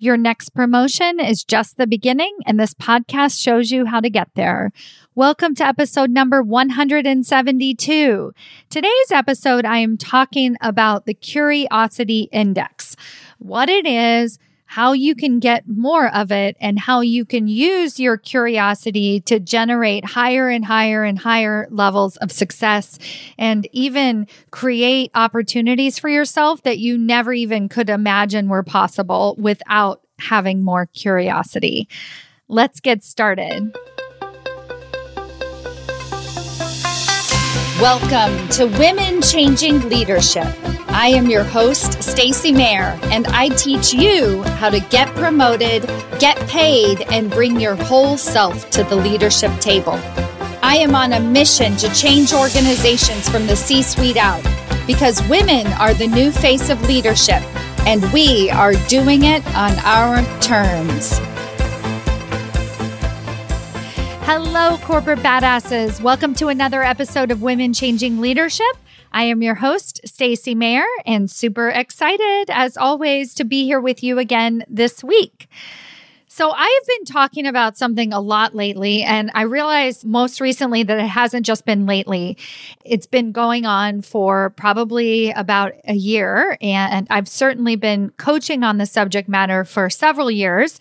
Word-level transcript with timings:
Your 0.00 0.16
next 0.16 0.50
promotion 0.50 1.18
is 1.18 1.42
just 1.42 1.76
the 1.76 1.88
beginning, 1.88 2.32
and 2.46 2.58
this 2.58 2.72
podcast 2.72 3.42
shows 3.42 3.72
you 3.72 3.84
how 3.84 3.98
to 3.98 4.08
get 4.08 4.28
there. 4.36 4.70
Welcome 5.16 5.56
to 5.56 5.66
episode 5.66 6.08
number 6.08 6.40
172. 6.40 8.32
Today's 8.70 9.10
episode, 9.10 9.64
I 9.64 9.78
am 9.78 9.96
talking 9.96 10.54
about 10.60 11.06
the 11.06 11.14
Curiosity 11.14 12.28
Index, 12.30 12.94
what 13.38 13.68
it 13.68 13.86
is, 13.86 14.38
how 14.70 14.92
you 14.92 15.14
can 15.14 15.40
get 15.40 15.66
more 15.66 16.14
of 16.14 16.30
it, 16.30 16.54
and 16.60 16.78
how 16.78 17.00
you 17.00 17.24
can 17.24 17.48
use 17.48 17.98
your 17.98 18.18
curiosity 18.18 19.18
to 19.22 19.40
generate 19.40 20.04
higher 20.04 20.50
and 20.50 20.62
higher 20.62 21.04
and 21.04 21.18
higher 21.18 21.66
levels 21.70 22.18
of 22.18 22.30
success 22.30 22.98
and 23.38 23.66
even 23.72 24.26
create 24.50 25.10
opportunities 25.14 25.98
for 25.98 26.10
yourself 26.10 26.62
that 26.64 26.78
you 26.78 26.98
never 26.98 27.32
even 27.32 27.66
could 27.70 27.88
imagine 27.88 28.48
were 28.48 28.62
possible 28.62 29.34
without 29.38 30.02
having 30.18 30.62
more 30.62 30.84
curiosity. 30.84 31.88
Let's 32.48 32.78
get 32.80 33.02
started. 33.02 33.74
Welcome 37.80 38.48
to 38.48 38.66
Women 38.66 39.22
Changing 39.22 39.88
Leadership. 39.88 40.48
I 40.88 41.12
am 41.14 41.30
your 41.30 41.44
host, 41.44 42.02
Stacy 42.02 42.50
Mayer, 42.50 42.98
and 43.04 43.24
I 43.28 43.50
teach 43.50 43.94
you 43.94 44.42
how 44.42 44.68
to 44.68 44.80
get 44.80 45.06
promoted, 45.14 45.82
get 46.18 46.36
paid, 46.48 47.02
and 47.12 47.30
bring 47.30 47.60
your 47.60 47.76
whole 47.76 48.16
self 48.16 48.68
to 48.70 48.82
the 48.82 48.96
leadership 48.96 49.56
table. 49.60 49.92
I 50.60 50.78
am 50.80 50.96
on 50.96 51.12
a 51.12 51.20
mission 51.20 51.76
to 51.76 51.94
change 51.94 52.32
organizations 52.32 53.28
from 53.28 53.46
the 53.46 53.54
C 53.54 53.80
suite 53.82 54.16
out 54.16 54.42
because 54.84 55.22
women 55.28 55.68
are 55.74 55.94
the 55.94 56.08
new 56.08 56.32
face 56.32 56.70
of 56.70 56.82
leadership, 56.88 57.42
and 57.86 58.02
we 58.12 58.50
are 58.50 58.72
doing 58.88 59.22
it 59.22 59.46
on 59.54 59.70
our 59.84 60.24
terms. 60.40 61.20
Hello, 64.30 64.76
corporate 64.82 65.20
badasses. 65.20 66.02
Welcome 66.02 66.34
to 66.34 66.48
another 66.48 66.82
episode 66.82 67.30
of 67.30 67.40
Women 67.40 67.72
Changing 67.72 68.20
Leadership. 68.20 68.76
I 69.10 69.22
am 69.22 69.40
your 69.40 69.54
host, 69.54 70.02
Stacy 70.04 70.54
Mayer, 70.54 70.84
and 71.06 71.30
super 71.30 71.70
excited, 71.70 72.50
as 72.50 72.76
always, 72.76 73.32
to 73.36 73.44
be 73.44 73.64
here 73.64 73.80
with 73.80 74.02
you 74.02 74.18
again 74.18 74.66
this 74.68 75.02
week. 75.02 75.48
So, 76.26 76.52
I 76.52 76.78
have 76.78 76.86
been 76.86 77.04
talking 77.06 77.46
about 77.46 77.78
something 77.78 78.12
a 78.12 78.20
lot 78.20 78.54
lately, 78.54 79.02
and 79.02 79.30
I 79.32 79.42
realized 79.42 80.04
most 80.04 80.42
recently 80.42 80.82
that 80.82 80.98
it 80.98 81.08
hasn't 81.08 81.46
just 81.46 81.64
been 81.64 81.86
lately. 81.86 82.36
It's 82.84 83.06
been 83.06 83.32
going 83.32 83.64
on 83.64 84.02
for 84.02 84.50
probably 84.50 85.30
about 85.30 85.72
a 85.86 85.94
year, 85.94 86.58
and 86.60 87.06
I've 87.08 87.28
certainly 87.28 87.76
been 87.76 88.10
coaching 88.18 88.62
on 88.62 88.76
the 88.76 88.84
subject 88.84 89.26
matter 89.26 89.64
for 89.64 89.88
several 89.88 90.30
years. 90.30 90.78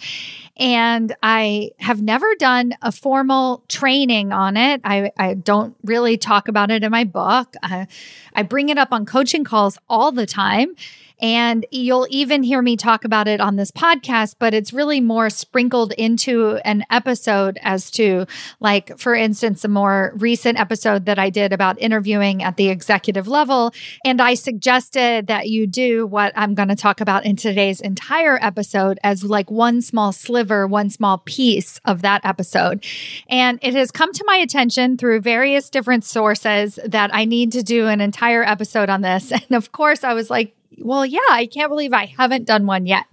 And 0.57 1.15
I 1.21 1.71
have 1.79 2.01
never 2.01 2.27
done 2.35 2.73
a 2.81 2.91
formal 2.91 3.63
training 3.67 4.31
on 4.31 4.57
it. 4.57 4.81
I, 4.83 5.11
I 5.17 5.35
don't 5.35 5.75
really 5.83 6.17
talk 6.17 6.47
about 6.47 6.71
it 6.71 6.83
in 6.83 6.91
my 6.91 7.03
book. 7.03 7.55
I, 7.61 7.87
I 8.33 8.43
bring 8.43 8.69
it 8.69 8.77
up 8.77 8.89
on 8.91 9.05
coaching 9.05 9.43
calls 9.43 9.77
all 9.87 10.11
the 10.11 10.25
time. 10.25 10.75
And 11.19 11.65
you'll 11.71 12.07
even 12.09 12.43
hear 12.43 12.61
me 12.61 12.77
talk 12.77 13.03
about 13.03 13.27
it 13.27 13.39
on 13.39 13.55
this 13.55 13.71
podcast, 13.71 14.35
but 14.39 14.53
it's 14.53 14.73
really 14.73 15.01
more 15.01 15.29
sprinkled 15.29 15.93
into 15.93 16.57
an 16.63 16.83
episode 16.89 17.57
as 17.61 17.89
to, 17.91 18.25
like, 18.59 18.97
for 18.99 19.15
instance, 19.15 19.63
a 19.63 19.67
more 19.67 20.13
recent 20.17 20.59
episode 20.59 21.05
that 21.05 21.17
I 21.17 21.29
did 21.29 21.53
about 21.53 21.79
interviewing 21.81 22.43
at 22.43 22.57
the 22.57 22.69
executive 22.69 23.27
level. 23.27 23.73
And 24.05 24.21
I 24.21 24.35
suggested 24.35 25.27
that 25.27 25.49
you 25.49 25.65
do 25.65 26.05
what 26.05 26.33
I'm 26.35 26.53
going 26.53 26.69
to 26.69 26.75
talk 26.75 27.01
about 27.01 27.25
in 27.25 27.35
today's 27.35 27.81
entire 27.81 28.37
episode 28.41 28.99
as 29.03 29.23
like 29.23 29.49
one 29.49 29.81
small 29.81 30.11
sliver, 30.11 30.67
one 30.67 30.89
small 30.89 31.19
piece 31.19 31.79
of 31.85 32.01
that 32.03 32.21
episode. 32.23 32.85
And 33.29 33.59
it 33.61 33.73
has 33.73 33.91
come 33.91 34.13
to 34.13 34.23
my 34.27 34.37
attention 34.37 34.97
through 34.97 35.21
various 35.21 35.69
different 35.69 36.05
sources 36.05 36.79
that 36.85 37.09
I 37.13 37.25
need 37.25 37.51
to 37.53 37.63
do 37.63 37.87
an 37.87 38.01
entire 38.01 38.43
episode 38.43 38.89
on 38.89 39.01
this. 39.01 39.31
And 39.47 39.55
of 39.55 39.71
course, 39.71 40.03
I 40.03 40.13
was 40.13 40.29
like, 40.29 40.56
well, 40.79 41.05
yeah, 41.05 41.19
I 41.29 41.47
can't 41.47 41.69
believe 41.69 41.93
I 41.93 42.05
haven't 42.05 42.45
done 42.45 42.65
one 42.65 42.85
yet. 42.85 43.05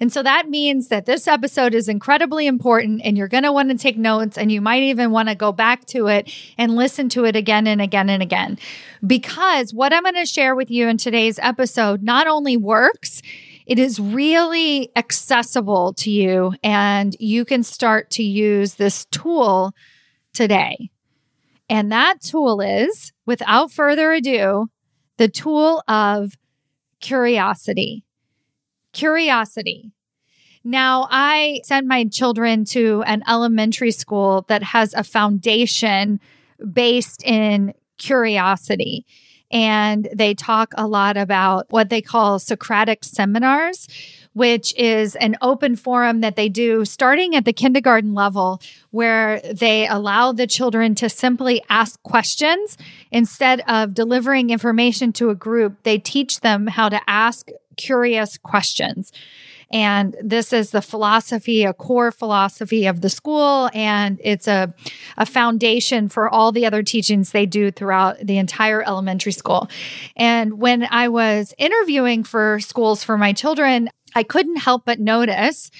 And 0.00 0.12
so 0.12 0.22
that 0.22 0.48
means 0.48 0.88
that 0.88 1.06
this 1.06 1.26
episode 1.26 1.74
is 1.74 1.88
incredibly 1.88 2.46
important 2.46 3.00
and 3.04 3.16
you're 3.16 3.28
going 3.28 3.42
to 3.42 3.52
want 3.52 3.70
to 3.70 3.76
take 3.76 3.98
notes 3.98 4.38
and 4.38 4.52
you 4.52 4.60
might 4.60 4.82
even 4.84 5.10
want 5.10 5.28
to 5.28 5.34
go 5.34 5.52
back 5.52 5.84
to 5.86 6.06
it 6.06 6.32
and 6.56 6.76
listen 6.76 7.08
to 7.10 7.24
it 7.24 7.34
again 7.34 7.66
and 7.66 7.80
again 7.80 8.08
and 8.08 8.22
again. 8.22 8.58
Because 9.06 9.74
what 9.74 9.92
I'm 9.92 10.04
going 10.04 10.14
to 10.14 10.26
share 10.26 10.54
with 10.54 10.70
you 10.70 10.88
in 10.88 10.96
today's 10.96 11.38
episode 11.40 12.02
not 12.02 12.26
only 12.26 12.56
works, 12.56 13.20
it 13.66 13.78
is 13.78 14.00
really 14.00 14.90
accessible 14.96 15.92
to 15.94 16.10
you 16.10 16.54
and 16.62 17.16
you 17.18 17.44
can 17.44 17.62
start 17.62 18.10
to 18.12 18.22
use 18.22 18.74
this 18.74 19.04
tool 19.06 19.74
today. 20.32 20.90
And 21.68 21.92
that 21.92 22.22
tool 22.22 22.60
is, 22.60 23.12
without 23.26 23.70
further 23.70 24.12
ado, 24.12 24.70
the 25.18 25.28
tool 25.28 25.82
of 25.86 26.32
curiosity. 27.00 28.04
Curiosity. 28.92 29.92
Now, 30.64 31.06
I 31.10 31.60
sent 31.64 31.86
my 31.86 32.04
children 32.04 32.64
to 32.66 33.02
an 33.06 33.22
elementary 33.28 33.92
school 33.92 34.44
that 34.48 34.62
has 34.62 34.92
a 34.94 35.04
foundation 35.04 36.20
based 36.72 37.22
in 37.24 37.74
curiosity. 37.98 39.06
And 39.50 40.08
they 40.14 40.34
talk 40.34 40.72
a 40.76 40.86
lot 40.86 41.16
about 41.16 41.66
what 41.70 41.88
they 41.88 42.02
call 42.02 42.38
Socratic 42.38 43.02
seminars, 43.04 43.88
which 44.38 44.72
is 44.76 45.16
an 45.16 45.36
open 45.42 45.74
forum 45.74 46.20
that 46.20 46.36
they 46.36 46.48
do 46.48 46.84
starting 46.84 47.34
at 47.34 47.44
the 47.44 47.52
kindergarten 47.52 48.14
level, 48.14 48.62
where 48.92 49.40
they 49.40 49.88
allow 49.88 50.30
the 50.30 50.46
children 50.46 50.94
to 50.94 51.08
simply 51.08 51.60
ask 51.68 52.00
questions 52.04 52.78
instead 53.10 53.60
of 53.66 53.94
delivering 53.94 54.50
information 54.50 55.12
to 55.12 55.30
a 55.30 55.34
group. 55.34 55.82
They 55.82 55.98
teach 55.98 56.38
them 56.38 56.68
how 56.68 56.88
to 56.88 57.00
ask 57.08 57.48
curious 57.76 58.38
questions. 58.38 59.12
And 59.70 60.16
this 60.22 60.52
is 60.52 60.70
the 60.70 60.80
philosophy, 60.80 61.64
a 61.64 61.74
core 61.74 62.10
philosophy 62.10 62.86
of 62.86 63.00
the 63.00 63.10
school. 63.10 63.68
And 63.74 64.18
it's 64.24 64.48
a, 64.48 64.72
a 65.16 65.26
foundation 65.26 66.08
for 66.08 66.28
all 66.28 66.52
the 66.52 66.64
other 66.64 66.82
teachings 66.82 67.32
they 67.32 67.44
do 67.44 67.70
throughout 67.70 68.18
the 68.18 68.38
entire 68.38 68.82
elementary 68.82 69.32
school. 69.32 69.68
And 70.16 70.58
when 70.58 70.86
I 70.90 71.08
was 71.08 71.54
interviewing 71.58 72.24
for 72.24 72.60
schools 72.60 73.04
for 73.04 73.18
my 73.18 73.32
children, 73.32 73.90
I 74.18 74.24
couldn't 74.24 74.56
help 74.56 74.84
but 74.84 74.98
notice 74.98 75.70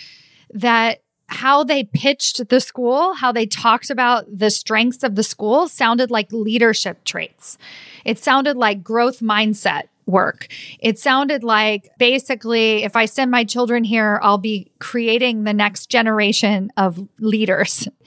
that 0.55 1.03
how 1.27 1.65
they 1.65 1.83
pitched 1.83 2.49
the 2.49 2.61
school, 2.61 3.15
how 3.15 3.33
they 3.33 3.47
talked 3.47 3.91
about 3.91 4.27
the 4.33 4.49
strengths 4.49 5.03
of 5.03 5.17
the 5.17 5.25
school 5.25 5.67
sounded 5.67 6.13
like 6.13 6.33
leadership 6.33 7.03
traits. 7.03 7.59
It 8.05 8.21
sounded 8.21 8.57
like 8.57 8.85
growth 8.85 9.19
mindset 9.19 9.89
work. 10.07 10.47
It 10.79 11.01
sounded 11.01 11.43
like 11.43 11.91
basically, 11.99 12.85
if 12.85 12.95
I 12.95 13.07
send 13.07 13.33
my 13.33 13.43
children 13.43 13.83
here, 13.83 14.21
I'll 14.23 14.39
be 14.39 14.71
creating 14.79 15.43
the 15.43 15.53
next 15.53 15.91
generation 15.91 16.71
of 16.77 17.09
leaders. 17.19 17.89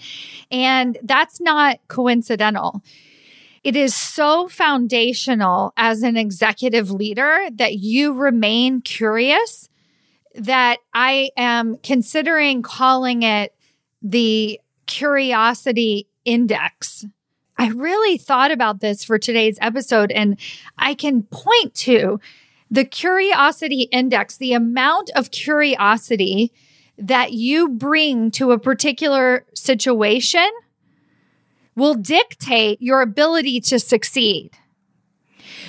And 0.54 0.98
that's 1.04 1.40
not 1.40 1.80
coincidental. 1.88 2.84
It 3.64 3.78
is 3.78 3.96
so 3.96 4.50
foundational 4.50 5.72
as 5.78 6.04
an 6.04 6.18
executive 6.18 6.92
leader 6.92 7.48
that 7.54 7.76
you 7.76 8.12
remain 8.12 8.82
curious 8.82 9.70
that 10.36 10.80
I 10.94 11.32
am 11.38 11.78
considering 11.78 12.62
calling 12.62 13.24
it 13.24 13.54
the 14.02 14.60
curiosity 14.88 16.08
index. 16.26 17.06
I 17.58 17.68
really 17.70 18.18
thought 18.18 18.52
about 18.52 18.80
this 18.80 19.04
for 19.04 19.20
today's 19.20 19.58
episode, 19.62 20.12
and 20.12 20.40
I 20.78 20.94
can 20.94 21.24
point 21.24 21.74
to 21.76 22.20
the 22.72 22.86
curiosity 22.86 23.82
index, 23.92 24.38
the 24.38 24.54
amount 24.54 25.12
of 25.16 25.32
curiosity 25.32 26.52
that 26.98 27.34
you 27.34 27.70
bring 27.70 28.32
to 28.32 28.52
a 28.52 28.60
particular 28.60 29.46
situation 29.54 30.50
will 31.76 31.96
dictate 31.96 32.82
your 32.82 33.02
ability 33.02 33.60
to 33.62 33.80
succeed. 33.80 34.52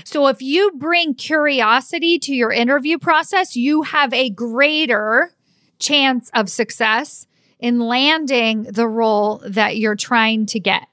So 0.04 0.26
if 0.28 0.42
you 0.42 0.72
bring 0.72 1.14
curiosity 1.14 2.18
to 2.20 2.34
your 2.34 2.52
interview 2.52 2.98
process, 2.98 3.56
you 3.56 3.82
have 3.82 4.12
a 4.12 4.30
greater 4.30 5.32
chance 5.78 6.30
of 6.34 6.48
success 6.48 7.26
in 7.58 7.78
landing 7.80 8.64
the 8.64 8.88
role 8.88 9.42
that 9.46 9.76
you're 9.76 9.96
trying 9.96 10.46
to 10.46 10.60
get. 10.60 10.86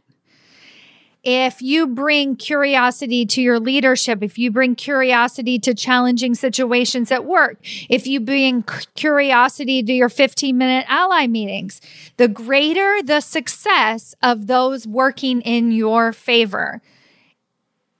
If 1.22 1.62
you 1.62 1.88
bring 1.88 2.38
curiosity 2.38 3.26
to 3.26 3.42
your 3.42 3.60
leadership, 3.60 4.24
if 4.24 4.38
you 4.38 4.52
bring 4.52 4.76
curiosity 4.76 5.60
to 5.60 5.74
challenging 5.74 6.34
situations 6.34 7.12
at 7.12 7.26
work, 7.26 7.58
if 7.90 8.08
you 8.08 8.22
bring 8.22 8.64
curiosity 8.96 9.84
to 9.84 9.92
your 9.92 10.08
15 10.08 10.58
minute 10.58 10.86
ally 10.88 11.28
meetings, 11.28 11.82
the 12.16 12.30
greater 12.30 13.02
the 13.04 13.20
success 13.20 14.16
of 14.24 14.48
those 14.48 14.88
working 14.88 15.42
in 15.42 15.72
your 15.74 16.14
favor 16.14 16.82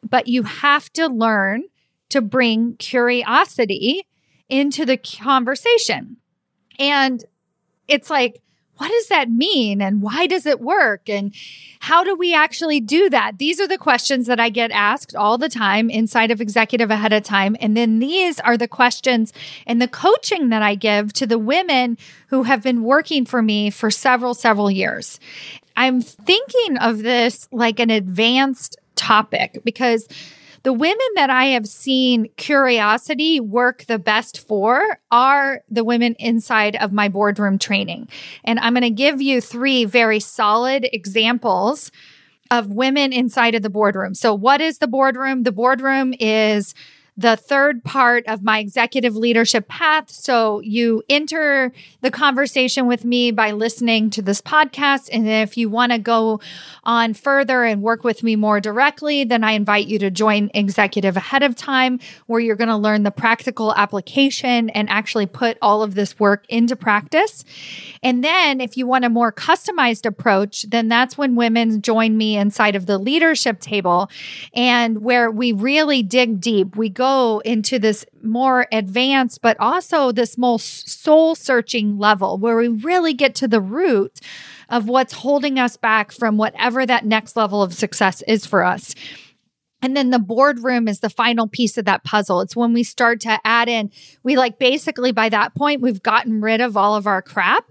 but 0.10 0.28
you 0.28 0.44
have 0.44 0.92
to 0.94 1.08
learn 1.08 1.64
to 2.10 2.22
bring 2.22 2.76
curiosity 2.78 4.08
into 4.48 4.86
the 4.86 4.98
conversation. 4.98 6.18
And 6.80 7.24
it's 7.88 8.10
like, 8.10 8.42
what 8.78 8.90
does 8.90 9.08
that 9.10 9.30
mean? 9.30 9.82
And 9.82 10.02
why 10.02 10.26
does 10.26 10.46
it 10.46 10.62
work? 10.62 11.10
And 11.10 11.36
how 11.82 12.06
do 12.06 12.16
we 12.16 12.34
actually 12.34 12.80
do 12.80 13.10
that? 13.10 13.38
These 13.38 13.60
are 13.60 13.68
the 13.68 13.78
questions 13.78 14.26
that 14.28 14.40
I 14.40 14.50
get 14.50 14.72
asked 14.72 15.16
all 15.16 15.38
the 15.38 15.50
time 15.50 15.90
inside 15.90 16.32
of 16.32 16.40
executive 16.40 16.90
ahead 16.90 17.12
of 17.12 17.24
time. 17.24 17.58
And 17.60 17.76
then 17.76 18.00
these 18.00 18.40
are 18.40 18.56
the 18.56 18.70
questions 18.70 19.34
and 19.68 19.82
the 19.82 19.88
coaching 19.90 20.48
that 20.50 20.62
I 20.62 20.76
give 20.76 21.12
to 21.14 21.28
the 21.28 21.38
women 21.38 21.98
who 22.28 22.44
have 22.44 22.64
been 22.64 22.84
working 22.84 23.26
for 23.26 23.42
me 23.42 23.70
for 23.70 23.92
several, 23.92 24.34
several 24.34 24.72
years. 24.72 25.20
I'm 25.76 26.02
thinking 26.02 26.78
of 26.78 27.00
this 27.00 27.50
like 27.52 27.82
an 27.82 27.90
advanced 27.90 28.78
topic 29.00 29.62
because 29.64 30.08
the 30.64 30.74
women 30.74 30.98
that 31.16 31.30
I 31.30 31.46
have 31.46 31.68
seen 31.68 32.28
curiosity 32.36 33.40
work 33.40 33.86
the 33.86 33.98
best 33.98 34.46
for 34.46 35.00
are 35.10 35.64
the 35.70 35.86
women 35.86 36.16
inside 36.20 36.76
of 36.76 36.92
my 36.92 37.08
boardroom 37.08 37.58
training. 37.58 38.10
And 38.44 38.60
I'm 38.60 38.74
going 38.74 38.82
to 38.82 38.90
give 38.90 39.22
you 39.22 39.40
three 39.40 39.86
very 39.86 40.20
solid 40.20 40.88
examples 40.92 41.92
of 42.52 42.68
women 42.68 43.14
inside 43.14 43.56
of 43.56 43.62
the 43.62 43.70
boardroom. 43.70 44.14
So, 44.14 44.34
what 44.34 44.60
is 44.60 44.80
the 44.80 44.88
boardroom? 44.88 45.44
The 45.44 45.52
boardroom 45.52 46.14
is 46.20 46.74
the 47.20 47.36
third 47.36 47.84
part 47.84 48.26
of 48.28 48.42
my 48.42 48.60
executive 48.60 49.14
leadership 49.14 49.68
path. 49.68 50.10
So 50.10 50.62
you 50.62 51.04
enter 51.10 51.74
the 52.00 52.12
conversation 52.12 52.88
with 52.88 53.04
me 53.04 53.32
by 53.32 53.52
listening 53.52 54.10
to 54.12 54.22
this 54.22 54.42
podcast. 54.42 55.10
And 55.12 55.28
if 55.28 55.58
you 55.58 55.70
want 55.70 55.92
to 55.92 55.98
go 55.98 56.40
on 56.86 57.14
further 57.14 57.66
and 57.66 57.82
work 57.82 58.06
with 58.06 58.24
me 58.24 58.38
more 58.38 58.62
directly, 58.62 59.26
then 59.26 59.44
I 59.44 59.52
invite 59.52 59.88
you 59.88 60.00
to 60.00 60.10
join 60.10 60.50
executive 60.54 61.18
ahead 61.18 61.44
of 61.44 61.58
time 61.58 62.00
where 62.28 62.40
you're 62.40 62.56
going 62.56 62.70
to 62.70 62.78
learn 62.78 63.04
the 63.04 63.12
practical 63.12 63.76
application 63.76 64.70
and 64.70 64.90
actually 64.90 65.26
put 65.26 65.58
all 65.62 65.84
of 65.84 65.96
this 65.96 66.18
work 66.22 66.46
into 66.48 66.78
practice. 66.78 67.44
And 68.02 68.24
then 68.24 68.62
if 68.62 68.78
you 68.78 68.88
want 68.88 69.04
a 69.04 69.10
more 69.10 69.34
customized 69.34 70.06
approach, 70.06 70.62
then 70.70 70.88
that's 70.88 71.18
when 71.18 71.36
women 71.36 71.82
join 71.82 72.16
me 72.16 72.38
inside 72.38 72.76
of 72.76 72.86
the 72.86 72.98
leadership 72.98 73.60
table 73.60 74.10
and 74.54 75.02
where 75.02 75.30
we 75.30 75.52
really 75.52 76.02
dig 76.02 76.40
deep. 76.40 76.78
We 76.78 76.88
go 76.88 77.09
into 77.46 77.80
this 77.80 78.06
more 78.22 78.68
advanced, 78.72 79.42
but 79.42 79.58
also 79.60 80.12
this 80.12 80.38
most 80.38 80.90
soul 80.90 81.36
searching 81.36 81.98
level 81.98 82.38
where 82.38 82.58
we 82.58 82.68
really 82.68 83.14
get 83.14 83.36
to 83.36 83.48
the 83.48 83.62
root 83.62 84.20
of 84.70 84.88
what's 84.88 85.14
holding 85.14 85.58
us 85.58 85.78
back 85.78 86.12
from 86.12 86.38
whatever 86.38 86.86
that 86.86 87.06
next 87.06 87.36
level 87.36 87.64
of 87.64 87.74
success 87.74 88.22
is 88.28 88.46
for 88.46 88.64
us. 88.64 88.96
And 89.82 89.96
then 89.96 90.10
the 90.10 90.20
boardroom 90.20 90.88
is 90.88 91.00
the 91.00 91.10
final 91.10 91.48
piece 91.48 91.78
of 91.78 91.86
that 91.86 92.04
puzzle. 92.04 92.42
It's 92.42 92.56
when 92.56 92.74
we 92.74 92.84
start 92.84 93.22
to 93.22 93.40
add 93.44 93.70
in, 93.70 93.92
we 94.24 94.36
like 94.36 94.60
basically 94.60 95.12
by 95.12 95.30
that 95.30 95.56
point, 95.56 95.82
we've 95.82 96.04
gotten 96.04 96.42
rid 96.42 96.62
of 96.62 96.76
all 96.76 96.96
of 96.96 97.08
our 97.08 97.22
crap. 97.22 97.66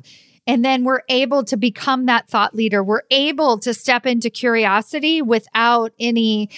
And 0.46 0.64
then 0.64 0.84
we're 0.84 1.02
able 1.10 1.44
to 1.44 1.58
become 1.58 2.06
that 2.06 2.28
thought 2.28 2.54
leader. 2.54 2.82
We're 2.82 3.02
able 3.10 3.58
to 3.58 3.74
step 3.74 4.06
into 4.06 4.30
curiosity 4.30 5.20
without 5.20 5.92
any 6.00 6.48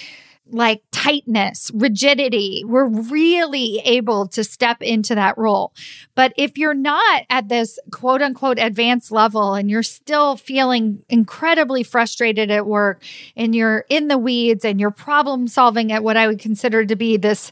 like 0.51 0.83
tightness, 0.91 1.71
rigidity. 1.73 2.63
We're 2.65 2.87
really 2.87 3.79
able 3.85 4.27
to 4.29 4.43
step 4.43 4.81
into 4.81 5.15
that 5.15 5.37
role. 5.37 5.73
But 6.15 6.33
if 6.37 6.57
you're 6.57 6.73
not 6.73 7.23
at 7.29 7.49
this 7.49 7.79
quote 7.91 8.21
unquote 8.21 8.59
advanced 8.59 9.11
level 9.11 9.53
and 9.53 9.69
you're 9.69 9.83
still 9.83 10.35
feeling 10.35 11.03
incredibly 11.09 11.83
frustrated 11.83 12.51
at 12.51 12.65
work 12.65 13.03
and 13.35 13.55
you're 13.55 13.85
in 13.89 14.07
the 14.07 14.17
weeds 14.17 14.65
and 14.65 14.79
you're 14.79 14.91
problem 14.91 15.47
solving 15.47 15.91
at 15.91 16.03
what 16.03 16.17
I 16.17 16.27
would 16.27 16.39
consider 16.39 16.85
to 16.85 16.95
be 16.95 17.17
this 17.17 17.51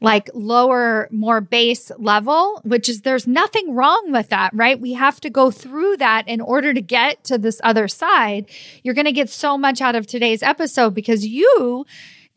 like 0.00 0.30
lower, 0.32 1.08
more 1.10 1.40
base 1.40 1.90
level, 1.98 2.60
which 2.64 2.88
is 2.88 3.02
there's 3.02 3.26
nothing 3.26 3.74
wrong 3.74 4.12
with 4.12 4.28
that, 4.28 4.52
right? 4.54 4.80
We 4.80 4.92
have 4.92 5.20
to 5.22 5.30
go 5.30 5.50
through 5.50 5.96
that 5.96 6.28
in 6.28 6.40
order 6.40 6.72
to 6.72 6.80
get 6.80 7.24
to 7.24 7.38
this 7.38 7.60
other 7.64 7.88
side. 7.88 8.48
You're 8.82 8.94
going 8.94 9.06
to 9.06 9.12
get 9.12 9.28
so 9.28 9.58
much 9.58 9.80
out 9.80 9.96
of 9.96 10.06
today's 10.06 10.42
episode 10.42 10.94
because 10.94 11.26
you 11.26 11.84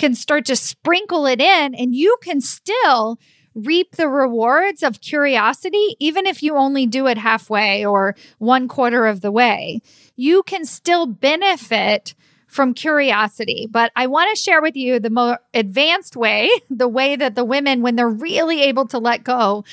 can 0.02 0.16
start 0.16 0.46
to 0.46 0.56
sprinkle 0.56 1.28
it 1.28 1.40
in 1.40 1.76
and 1.76 1.94
you 1.94 2.18
can 2.24 2.42
still 2.42 3.20
reap 3.54 3.98
the 3.98 4.08
rewards 4.08 4.82
of 4.82 5.00
curiosity, 5.00 5.96
even 6.00 6.26
if 6.26 6.42
you 6.42 6.56
only 6.56 6.88
do 6.88 7.06
it 7.06 7.20
halfway 7.20 7.86
or 7.86 8.16
one 8.40 8.68
quarter 8.68 9.06
of 9.06 9.22
the 9.22 9.32
way. 9.32 9.80
You 10.16 10.42
can 10.42 10.66
still 10.66 11.06
benefit 11.06 12.16
from 12.48 12.74
curiosity. 12.74 13.68
But 13.70 13.92
I 13.96 14.08
want 14.08 14.36
to 14.36 14.42
share 14.42 14.60
with 14.60 14.76
you 14.76 15.00
the 15.00 15.12
more 15.12 15.38
advanced 15.54 16.16
way, 16.16 16.50
the 16.72 16.88
way 16.88 17.16
that 17.16 17.36
the 17.36 17.46
women, 17.46 17.84
when 17.84 17.96
they're 17.96 18.10
really 18.10 18.64
able 18.64 18.88
to 18.88 18.98
let 18.98 19.24
go, 19.24 19.64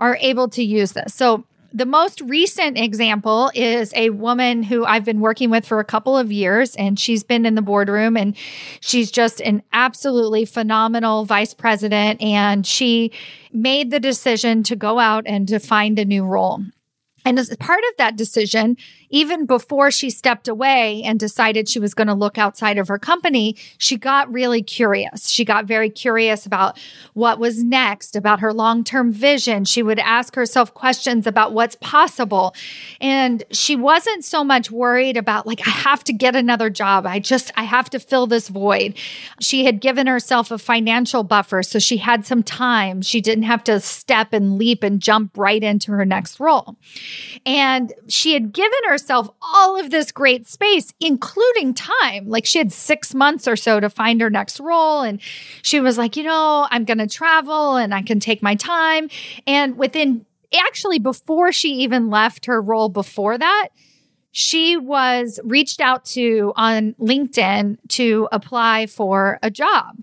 are 0.00 0.18
able 0.20 0.48
to 0.48 0.64
use 0.64 0.90
this. 0.90 1.14
So 1.14 1.44
the 1.72 1.86
most 1.86 2.20
recent 2.22 2.78
example 2.78 3.50
is 3.54 3.92
a 3.94 4.10
woman 4.10 4.62
who 4.62 4.84
I've 4.84 5.04
been 5.04 5.20
working 5.20 5.50
with 5.50 5.66
for 5.66 5.80
a 5.80 5.84
couple 5.84 6.16
of 6.16 6.32
years, 6.32 6.74
and 6.76 6.98
she's 6.98 7.22
been 7.22 7.44
in 7.44 7.54
the 7.54 7.62
boardroom 7.62 8.16
and 8.16 8.36
she's 8.80 9.10
just 9.10 9.40
an 9.42 9.62
absolutely 9.72 10.44
phenomenal 10.44 11.24
vice 11.24 11.52
president. 11.52 12.22
And 12.22 12.66
she 12.66 13.12
made 13.52 13.90
the 13.90 14.00
decision 14.00 14.62
to 14.64 14.76
go 14.76 14.98
out 14.98 15.24
and 15.26 15.46
to 15.48 15.58
find 15.58 15.98
a 15.98 16.04
new 16.04 16.24
role. 16.24 16.62
And 17.24 17.38
as 17.38 17.54
part 17.56 17.80
of 17.90 17.96
that 17.98 18.16
decision, 18.16 18.76
even 19.10 19.46
before 19.46 19.90
she 19.90 20.10
stepped 20.10 20.48
away 20.48 21.02
and 21.02 21.18
decided 21.18 21.68
she 21.68 21.80
was 21.80 21.94
going 21.94 22.08
to 22.08 22.14
look 22.14 22.38
outside 22.38 22.78
of 22.78 22.88
her 22.88 22.98
company, 22.98 23.56
she 23.78 23.96
got 23.96 24.32
really 24.32 24.62
curious. 24.62 25.28
She 25.28 25.44
got 25.44 25.64
very 25.66 25.90
curious 25.90 26.46
about 26.46 26.78
what 27.14 27.38
was 27.38 27.62
next, 27.62 28.16
about 28.16 28.40
her 28.40 28.52
long 28.52 28.84
term 28.84 29.12
vision. 29.12 29.64
She 29.64 29.82
would 29.82 29.98
ask 29.98 30.34
herself 30.34 30.74
questions 30.74 31.26
about 31.26 31.52
what's 31.52 31.76
possible. 31.76 32.54
And 33.00 33.42
she 33.50 33.76
wasn't 33.76 34.24
so 34.24 34.44
much 34.44 34.70
worried 34.70 35.16
about, 35.16 35.46
like, 35.46 35.66
I 35.66 35.70
have 35.70 36.04
to 36.04 36.12
get 36.12 36.36
another 36.36 36.70
job. 36.70 37.06
I 37.06 37.18
just, 37.18 37.50
I 37.56 37.64
have 37.64 37.90
to 37.90 37.98
fill 37.98 38.26
this 38.26 38.48
void. 38.48 38.94
She 39.40 39.64
had 39.64 39.80
given 39.80 40.06
herself 40.06 40.50
a 40.50 40.58
financial 40.58 41.22
buffer. 41.22 41.62
So 41.62 41.78
she 41.78 41.96
had 41.96 42.26
some 42.26 42.42
time. 42.42 43.02
She 43.02 43.20
didn't 43.20 43.44
have 43.44 43.64
to 43.64 43.80
step 43.80 44.32
and 44.32 44.58
leap 44.58 44.82
and 44.82 45.00
jump 45.00 45.36
right 45.36 45.62
into 45.62 45.92
her 45.92 46.04
next 46.04 46.40
role. 46.40 46.76
And 47.46 47.92
she 48.08 48.34
had 48.34 48.52
given 48.52 48.78
herself 48.98 49.30
all 49.40 49.78
of 49.78 49.90
this 49.90 50.10
great 50.10 50.48
space, 50.48 50.92
including 50.98 51.72
time. 51.72 52.28
Like 52.28 52.44
she 52.44 52.58
had 52.58 52.72
six 52.72 53.14
months 53.14 53.46
or 53.46 53.54
so 53.54 53.78
to 53.78 53.88
find 53.88 54.20
her 54.20 54.28
next 54.28 54.58
role. 54.58 55.02
And 55.02 55.20
she 55.62 55.78
was 55.78 55.96
like, 55.96 56.16
you 56.16 56.24
know, 56.24 56.66
I'm 56.68 56.84
going 56.84 56.98
to 56.98 57.06
travel 57.06 57.76
and 57.76 57.94
I 57.94 58.02
can 58.02 58.18
take 58.18 58.42
my 58.42 58.56
time. 58.56 59.08
And 59.46 59.78
within 59.78 60.26
actually, 60.52 60.98
before 60.98 61.52
she 61.52 61.74
even 61.76 62.10
left 62.10 62.46
her 62.46 62.60
role 62.60 62.88
before 62.88 63.38
that, 63.38 63.68
she 64.32 64.76
was 64.76 65.38
reached 65.44 65.80
out 65.80 66.04
to 66.06 66.52
on 66.56 66.94
LinkedIn 66.94 67.78
to 67.90 68.28
apply 68.32 68.86
for 68.86 69.38
a 69.42 69.50
job. 69.50 69.96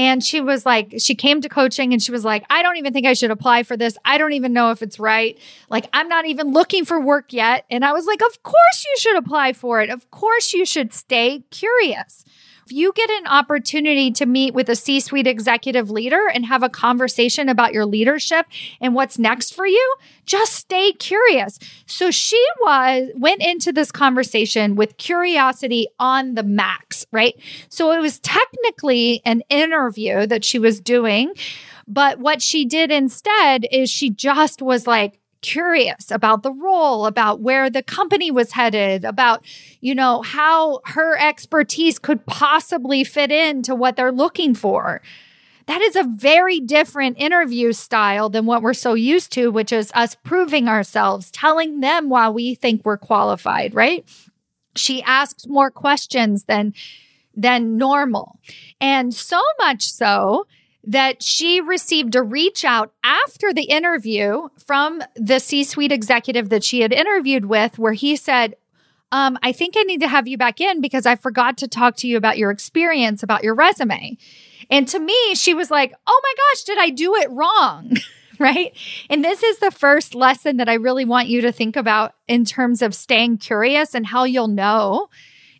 And 0.00 0.24
she 0.24 0.40
was 0.40 0.64
like, 0.64 0.94
she 0.98 1.14
came 1.14 1.42
to 1.42 1.48
coaching 1.50 1.92
and 1.92 2.02
she 2.02 2.10
was 2.10 2.24
like, 2.24 2.46
I 2.48 2.62
don't 2.62 2.78
even 2.78 2.94
think 2.94 3.06
I 3.06 3.12
should 3.12 3.30
apply 3.30 3.64
for 3.64 3.76
this. 3.76 3.98
I 4.02 4.16
don't 4.16 4.32
even 4.32 4.54
know 4.54 4.70
if 4.70 4.80
it's 4.80 4.98
right. 4.98 5.38
Like, 5.68 5.90
I'm 5.92 6.08
not 6.08 6.24
even 6.24 6.54
looking 6.54 6.86
for 6.86 6.98
work 6.98 7.34
yet. 7.34 7.66
And 7.70 7.84
I 7.84 7.92
was 7.92 8.06
like, 8.06 8.22
Of 8.22 8.42
course 8.42 8.86
you 8.86 8.98
should 8.98 9.18
apply 9.18 9.52
for 9.52 9.82
it. 9.82 9.90
Of 9.90 10.10
course 10.10 10.54
you 10.54 10.64
should 10.64 10.94
stay 10.94 11.44
curious 11.50 12.24
you 12.72 12.92
get 12.94 13.10
an 13.10 13.26
opportunity 13.26 14.10
to 14.12 14.26
meet 14.26 14.54
with 14.54 14.68
a 14.68 14.76
C 14.76 15.00
suite 15.00 15.26
executive 15.26 15.90
leader 15.90 16.28
and 16.32 16.46
have 16.46 16.62
a 16.62 16.68
conversation 16.68 17.48
about 17.48 17.72
your 17.72 17.86
leadership 17.86 18.46
and 18.80 18.94
what's 18.94 19.18
next 19.18 19.54
for 19.54 19.66
you, 19.66 19.94
just 20.26 20.54
stay 20.54 20.92
curious. 20.92 21.58
So 21.86 22.10
she 22.10 22.42
was, 22.60 23.10
went 23.14 23.42
into 23.42 23.72
this 23.72 23.92
conversation 23.92 24.74
with 24.74 24.96
curiosity 24.96 25.86
on 25.98 26.34
the 26.34 26.42
max, 26.42 27.06
right? 27.12 27.34
So 27.68 27.92
it 27.92 28.00
was 28.00 28.18
technically 28.20 29.22
an 29.24 29.42
interview 29.48 30.26
that 30.26 30.44
she 30.44 30.58
was 30.58 30.80
doing. 30.80 31.34
But 31.86 32.18
what 32.18 32.40
she 32.40 32.64
did 32.64 32.90
instead 32.90 33.66
is 33.70 33.90
she 33.90 34.10
just 34.10 34.62
was 34.62 34.86
like, 34.86 35.19
curious 35.42 36.10
about 36.10 36.42
the 36.42 36.52
role, 36.52 37.06
about 37.06 37.40
where 37.40 37.70
the 37.70 37.82
company 37.82 38.30
was 38.30 38.52
headed, 38.52 39.04
about, 39.04 39.44
you 39.80 39.94
know, 39.94 40.22
how 40.22 40.80
her 40.86 41.18
expertise 41.18 41.98
could 41.98 42.24
possibly 42.26 43.04
fit 43.04 43.30
into 43.30 43.74
what 43.74 43.96
they're 43.96 44.12
looking 44.12 44.54
for. 44.54 45.00
That 45.66 45.82
is 45.82 45.94
a 45.94 46.02
very 46.02 46.58
different 46.58 47.18
interview 47.18 47.72
style 47.72 48.28
than 48.28 48.44
what 48.46 48.62
we're 48.62 48.74
so 48.74 48.94
used 48.94 49.32
to, 49.32 49.50
which 49.50 49.72
is 49.72 49.92
us 49.94 50.16
proving 50.16 50.68
ourselves, 50.68 51.30
telling 51.30 51.80
them 51.80 52.08
why 52.08 52.28
we 52.28 52.54
think 52.54 52.84
we're 52.84 52.96
qualified, 52.96 53.74
right? 53.74 54.04
She 54.74 55.02
asked 55.02 55.48
more 55.48 55.70
questions 55.70 56.44
than 56.44 56.74
than 57.36 57.76
normal. 57.76 58.38
And 58.80 59.14
so 59.14 59.40
much 59.60 59.84
so 59.84 60.46
that 60.84 61.22
she 61.22 61.60
received 61.60 62.14
a 62.14 62.22
reach 62.22 62.64
out 62.64 62.92
after 63.04 63.52
the 63.52 63.64
interview 63.64 64.48
from 64.58 65.02
the 65.14 65.38
C 65.38 65.64
suite 65.64 65.92
executive 65.92 66.48
that 66.48 66.64
she 66.64 66.80
had 66.80 66.92
interviewed 66.92 67.44
with, 67.44 67.78
where 67.78 67.92
he 67.92 68.16
said, 68.16 68.56
um, 69.12 69.38
I 69.42 69.52
think 69.52 69.74
I 69.76 69.82
need 69.82 70.00
to 70.00 70.08
have 70.08 70.28
you 70.28 70.38
back 70.38 70.60
in 70.60 70.80
because 70.80 71.04
I 71.04 71.16
forgot 71.16 71.58
to 71.58 71.68
talk 71.68 71.96
to 71.96 72.08
you 72.08 72.16
about 72.16 72.38
your 72.38 72.50
experience, 72.50 73.22
about 73.22 73.42
your 73.42 73.54
resume. 73.54 74.16
And 74.70 74.86
to 74.88 74.98
me, 74.98 75.34
she 75.34 75.52
was 75.52 75.70
like, 75.70 75.92
Oh 76.06 76.20
my 76.22 76.34
gosh, 76.36 76.64
did 76.64 76.78
I 76.78 76.90
do 76.90 77.16
it 77.16 77.30
wrong? 77.30 77.96
right? 78.38 78.74
And 79.10 79.24
this 79.24 79.42
is 79.42 79.58
the 79.58 79.70
first 79.70 80.14
lesson 80.14 80.56
that 80.58 80.68
I 80.68 80.74
really 80.74 81.04
want 81.04 81.28
you 81.28 81.40
to 81.42 81.52
think 81.52 81.76
about 81.76 82.14
in 82.28 82.44
terms 82.44 82.82
of 82.82 82.94
staying 82.94 83.38
curious 83.38 83.94
and 83.94 84.06
how 84.06 84.24
you'll 84.24 84.48
know 84.48 85.08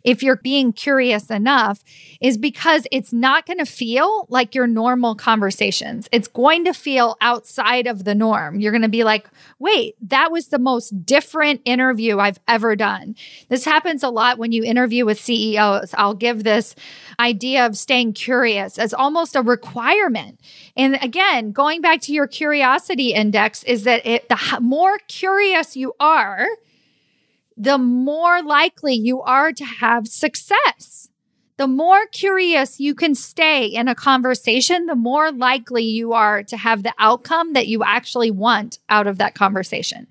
if 0.03 0.23
you're 0.23 0.37
being 0.37 0.73
curious 0.73 1.29
enough 1.29 1.83
is 2.19 2.37
because 2.37 2.87
it's 2.91 3.13
not 3.13 3.45
going 3.45 3.57
to 3.57 3.65
feel 3.65 4.25
like 4.29 4.55
your 4.55 4.67
normal 4.67 5.15
conversations. 5.15 6.07
It's 6.11 6.27
going 6.27 6.65
to 6.65 6.73
feel 6.73 7.17
outside 7.21 7.87
of 7.87 8.03
the 8.03 8.15
norm. 8.15 8.59
You're 8.59 8.71
going 8.71 8.81
to 8.81 8.89
be 8.89 9.03
like, 9.03 9.27
wait, 9.59 9.95
that 10.09 10.31
was 10.31 10.47
the 10.47 10.59
most 10.59 11.05
different 11.05 11.61
interview 11.65 12.19
I've 12.19 12.39
ever 12.47 12.75
done. 12.75 13.15
This 13.49 13.65
happens 13.65 14.03
a 14.03 14.09
lot 14.09 14.37
when 14.37 14.51
you 14.51 14.63
interview 14.63 15.05
with 15.05 15.19
CEOs. 15.19 15.93
I'll 15.97 16.13
give 16.13 16.43
this 16.43 16.75
idea 17.19 17.65
of 17.65 17.77
staying 17.77 18.13
curious 18.13 18.77
as 18.77 18.93
almost 18.93 19.35
a 19.35 19.41
requirement. 19.41 20.39
And 20.75 20.97
again, 21.01 21.51
going 21.51 21.81
back 21.81 22.01
to 22.01 22.13
your 22.13 22.27
curiosity 22.27 23.13
index 23.13 23.63
is 23.63 23.83
that 23.83 24.05
it, 24.05 24.29
the 24.29 24.59
more 24.61 24.97
curious 25.07 25.75
you 25.75 25.93
are, 25.99 26.47
the 27.61 27.77
more 27.77 28.41
likely 28.41 28.95
you 28.95 29.21
are 29.21 29.51
to 29.51 29.63
have 29.63 30.07
success. 30.07 31.09
The 31.57 31.67
more 31.67 32.07
curious 32.07 32.79
you 32.79 32.95
can 32.95 33.13
stay 33.13 33.67
in 33.67 33.87
a 33.87 33.93
conversation, 33.93 34.87
the 34.87 34.95
more 34.95 35.31
likely 35.31 35.83
you 35.83 36.13
are 36.13 36.41
to 36.41 36.57
have 36.57 36.81
the 36.81 36.93
outcome 36.97 37.53
that 37.53 37.67
you 37.67 37.83
actually 37.83 38.31
want 38.31 38.79
out 38.89 39.05
of 39.05 39.19
that 39.19 39.35
conversation. 39.35 40.07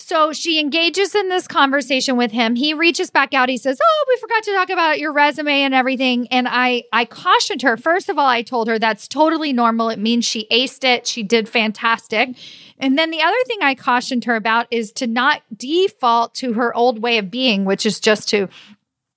So 0.00 0.32
she 0.32 0.58
engages 0.58 1.14
in 1.14 1.28
this 1.28 1.46
conversation 1.46 2.16
with 2.16 2.32
him. 2.32 2.56
He 2.56 2.74
reaches 2.74 3.10
back 3.10 3.34
out. 3.34 3.48
He 3.48 3.58
says, 3.58 3.78
"Oh, 3.82 4.04
we 4.08 4.16
forgot 4.16 4.42
to 4.44 4.52
talk 4.52 4.70
about 4.70 4.98
your 4.98 5.12
resume 5.12 5.62
and 5.62 5.74
everything." 5.74 6.26
And 6.28 6.48
I 6.48 6.84
I 6.92 7.04
cautioned 7.04 7.62
her. 7.62 7.76
First 7.76 8.08
of 8.08 8.18
all, 8.18 8.26
I 8.26 8.42
told 8.42 8.68
her 8.68 8.78
that's 8.78 9.06
totally 9.06 9.52
normal. 9.52 9.90
It 9.90 9.98
means 9.98 10.24
she 10.24 10.46
aced 10.50 10.84
it. 10.84 11.06
She 11.06 11.22
did 11.22 11.48
fantastic. 11.48 12.30
And 12.78 12.98
then 12.98 13.10
the 13.10 13.20
other 13.20 13.36
thing 13.46 13.58
I 13.60 13.74
cautioned 13.74 14.24
her 14.24 14.36
about 14.36 14.66
is 14.70 14.90
to 14.92 15.06
not 15.06 15.42
default 15.54 16.34
to 16.36 16.54
her 16.54 16.74
old 16.74 17.02
way 17.02 17.18
of 17.18 17.30
being, 17.30 17.66
which 17.66 17.84
is 17.84 18.00
just 18.00 18.28
to 18.30 18.48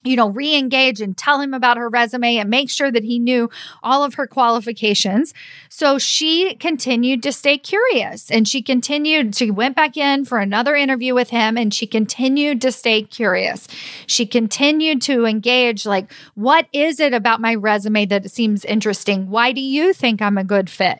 you 0.03 0.15
know, 0.15 0.29
re 0.29 0.55
engage 0.55 1.01
and 1.01 1.17
tell 1.17 1.39
him 1.39 1.53
about 1.53 1.77
her 1.77 1.89
resume 1.89 2.37
and 2.37 2.49
make 2.49 2.69
sure 2.69 2.91
that 2.91 3.03
he 3.03 3.19
knew 3.19 3.49
all 3.81 4.03
of 4.03 4.15
her 4.15 4.27
qualifications. 4.27 5.33
So 5.69 5.97
she 5.97 6.55
continued 6.55 7.23
to 7.23 7.31
stay 7.31 7.57
curious 7.57 8.29
and 8.29 8.47
she 8.47 8.61
continued, 8.61 9.35
she 9.35 9.51
went 9.51 9.75
back 9.75 9.97
in 9.97 10.25
for 10.25 10.39
another 10.39 10.75
interview 10.75 11.13
with 11.13 11.29
him 11.29 11.57
and 11.57 11.73
she 11.73 11.87
continued 11.87 12.61
to 12.61 12.71
stay 12.71 13.03
curious. 13.03 13.67
She 14.07 14.25
continued 14.25 15.01
to 15.03 15.25
engage, 15.25 15.85
like, 15.85 16.11
what 16.35 16.67
is 16.73 16.99
it 16.99 17.13
about 17.13 17.41
my 17.41 17.55
resume 17.55 18.05
that 18.07 18.29
seems 18.31 18.65
interesting? 18.65 19.29
Why 19.29 19.51
do 19.51 19.61
you 19.61 19.93
think 19.93 20.21
I'm 20.21 20.37
a 20.37 20.43
good 20.43 20.69
fit? 20.69 20.99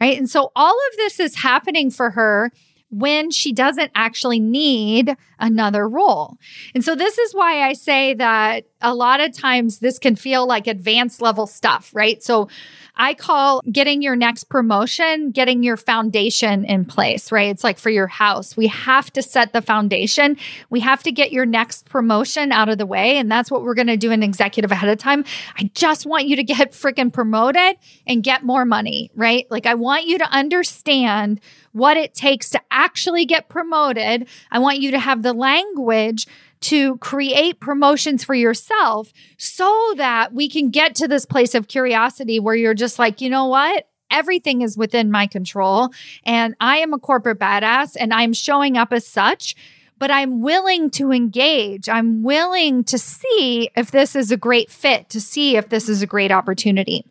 Right. 0.00 0.16
And 0.16 0.30
so 0.30 0.50
all 0.56 0.72
of 0.90 0.96
this 0.96 1.20
is 1.20 1.36
happening 1.36 1.90
for 1.90 2.10
her 2.10 2.50
when 2.90 3.30
she 3.30 3.52
doesn't 3.52 3.90
actually 3.94 4.40
need 4.40 5.16
another 5.38 5.88
role. 5.88 6.36
And 6.74 6.84
so 6.84 6.94
this 6.94 7.18
is 7.18 7.32
why 7.32 7.62
I 7.62 7.72
say 7.72 8.14
that 8.14 8.64
a 8.82 8.94
lot 8.94 9.20
of 9.20 9.32
times 9.32 9.78
this 9.78 9.98
can 9.98 10.16
feel 10.16 10.46
like 10.46 10.66
advanced 10.66 11.22
level 11.22 11.46
stuff, 11.46 11.90
right? 11.94 12.22
So 12.22 12.48
I 12.96 13.14
call 13.14 13.62
getting 13.70 14.02
your 14.02 14.16
next 14.16 14.44
promotion, 14.44 15.30
getting 15.30 15.62
your 15.62 15.76
foundation 15.76 16.64
in 16.64 16.84
place, 16.84 17.32
right? 17.32 17.48
It's 17.48 17.64
like 17.64 17.78
for 17.78 17.90
your 17.90 18.06
house. 18.06 18.56
We 18.56 18.66
have 18.66 19.10
to 19.12 19.22
set 19.22 19.52
the 19.52 19.62
foundation. 19.62 20.36
We 20.68 20.80
have 20.80 21.02
to 21.04 21.12
get 21.12 21.32
your 21.32 21.46
next 21.46 21.88
promotion 21.88 22.52
out 22.52 22.68
of 22.68 22.78
the 22.78 22.86
way. 22.86 23.16
And 23.16 23.30
that's 23.30 23.50
what 23.50 23.62
we're 23.62 23.74
going 23.74 23.86
to 23.86 23.96
do 23.96 24.10
in 24.10 24.22
executive 24.22 24.70
ahead 24.70 24.90
of 24.90 24.98
time. 24.98 25.24
I 25.56 25.70
just 25.74 26.04
want 26.04 26.26
you 26.26 26.36
to 26.36 26.44
get 26.44 26.72
freaking 26.72 27.12
promoted 27.12 27.76
and 28.06 28.22
get 28.22 28.42
more 28.42 28.64
money, 28.64 29.10
right? 29.14 29.46
Like 29.50 29.64
I 29.66 29.74
want 29.74 30.04
you 30.04 30.18
to 30.18 30.26
understand 30.26 31.40
what 31.72 31.96
it 31.96 32.14
takes 32.14 32.50
to 32.50 32.60
actually 32.70 33.24
get 33.24 33.48
promoted. 33.48 34.28
I 34.50 34.58
want 34.58 34.80
you 34.80 34.90
to 34.92 34.98
have 34.98 35.22
the 35.22 35.32
language 35.32 36.26
to 36.60 36.98
create 36.98 37.60
promotions 37.60 38.22
for 38.22 38.34
yourself 38.34 39.12
so 39.38 39.94
that 39.96 40.34
we 40.34 40.48
can 40.48 40.70
get 40.70 40.94
to 40.96 41.08
this 41.08 41.24
place 41.24 41.54
of 41.54 41.68
curiosity 41.68 42.38
where 42.38 42.54
you're 42.54 42.74
just 42.74 42.98
like, 42.98 43.20
you 43.20 43.30
know 43.30 43.46
what? 43.46 43.88
Everything 44.10 44.62
is 44.62 44.76
within 44.76 45.10
my 45.10 45.26
control. 45.26 45.90
And 46.24 46.54
I 46.60 46.78
am 46.78 46.92
a 46.92 46.98
corporate 46.98 47.38
badass 47.38 47.96
and 47.98 48.12
I'm 48.12 48.32
showing 48.32 48.76
up 48.76 48.92
as 48.92 49.06
such 49.06 49.56
but 50.00 50.10
I'm 50.10 50.40
willing 50.40 50.90
to 50.92 51.12
engage. 51.12 51.86
I'm 51.86 52.22
willing 52.22 52.84
to 52.84 52.98
see 52.98 53.70
if 53.76 53.90
this 53.90 54.16
is 54.16 54.32
a 54.32 54.36
great 54.36 54.70
fit, 54.70 55.10
to 55.10 55.20
see 55.20 55.56
if 55.56 55.68
this 55.68 55.90
is 55.90 56.00
a 56.00 56.06
great 56.06 56.32
opportunity. 56.32 57.04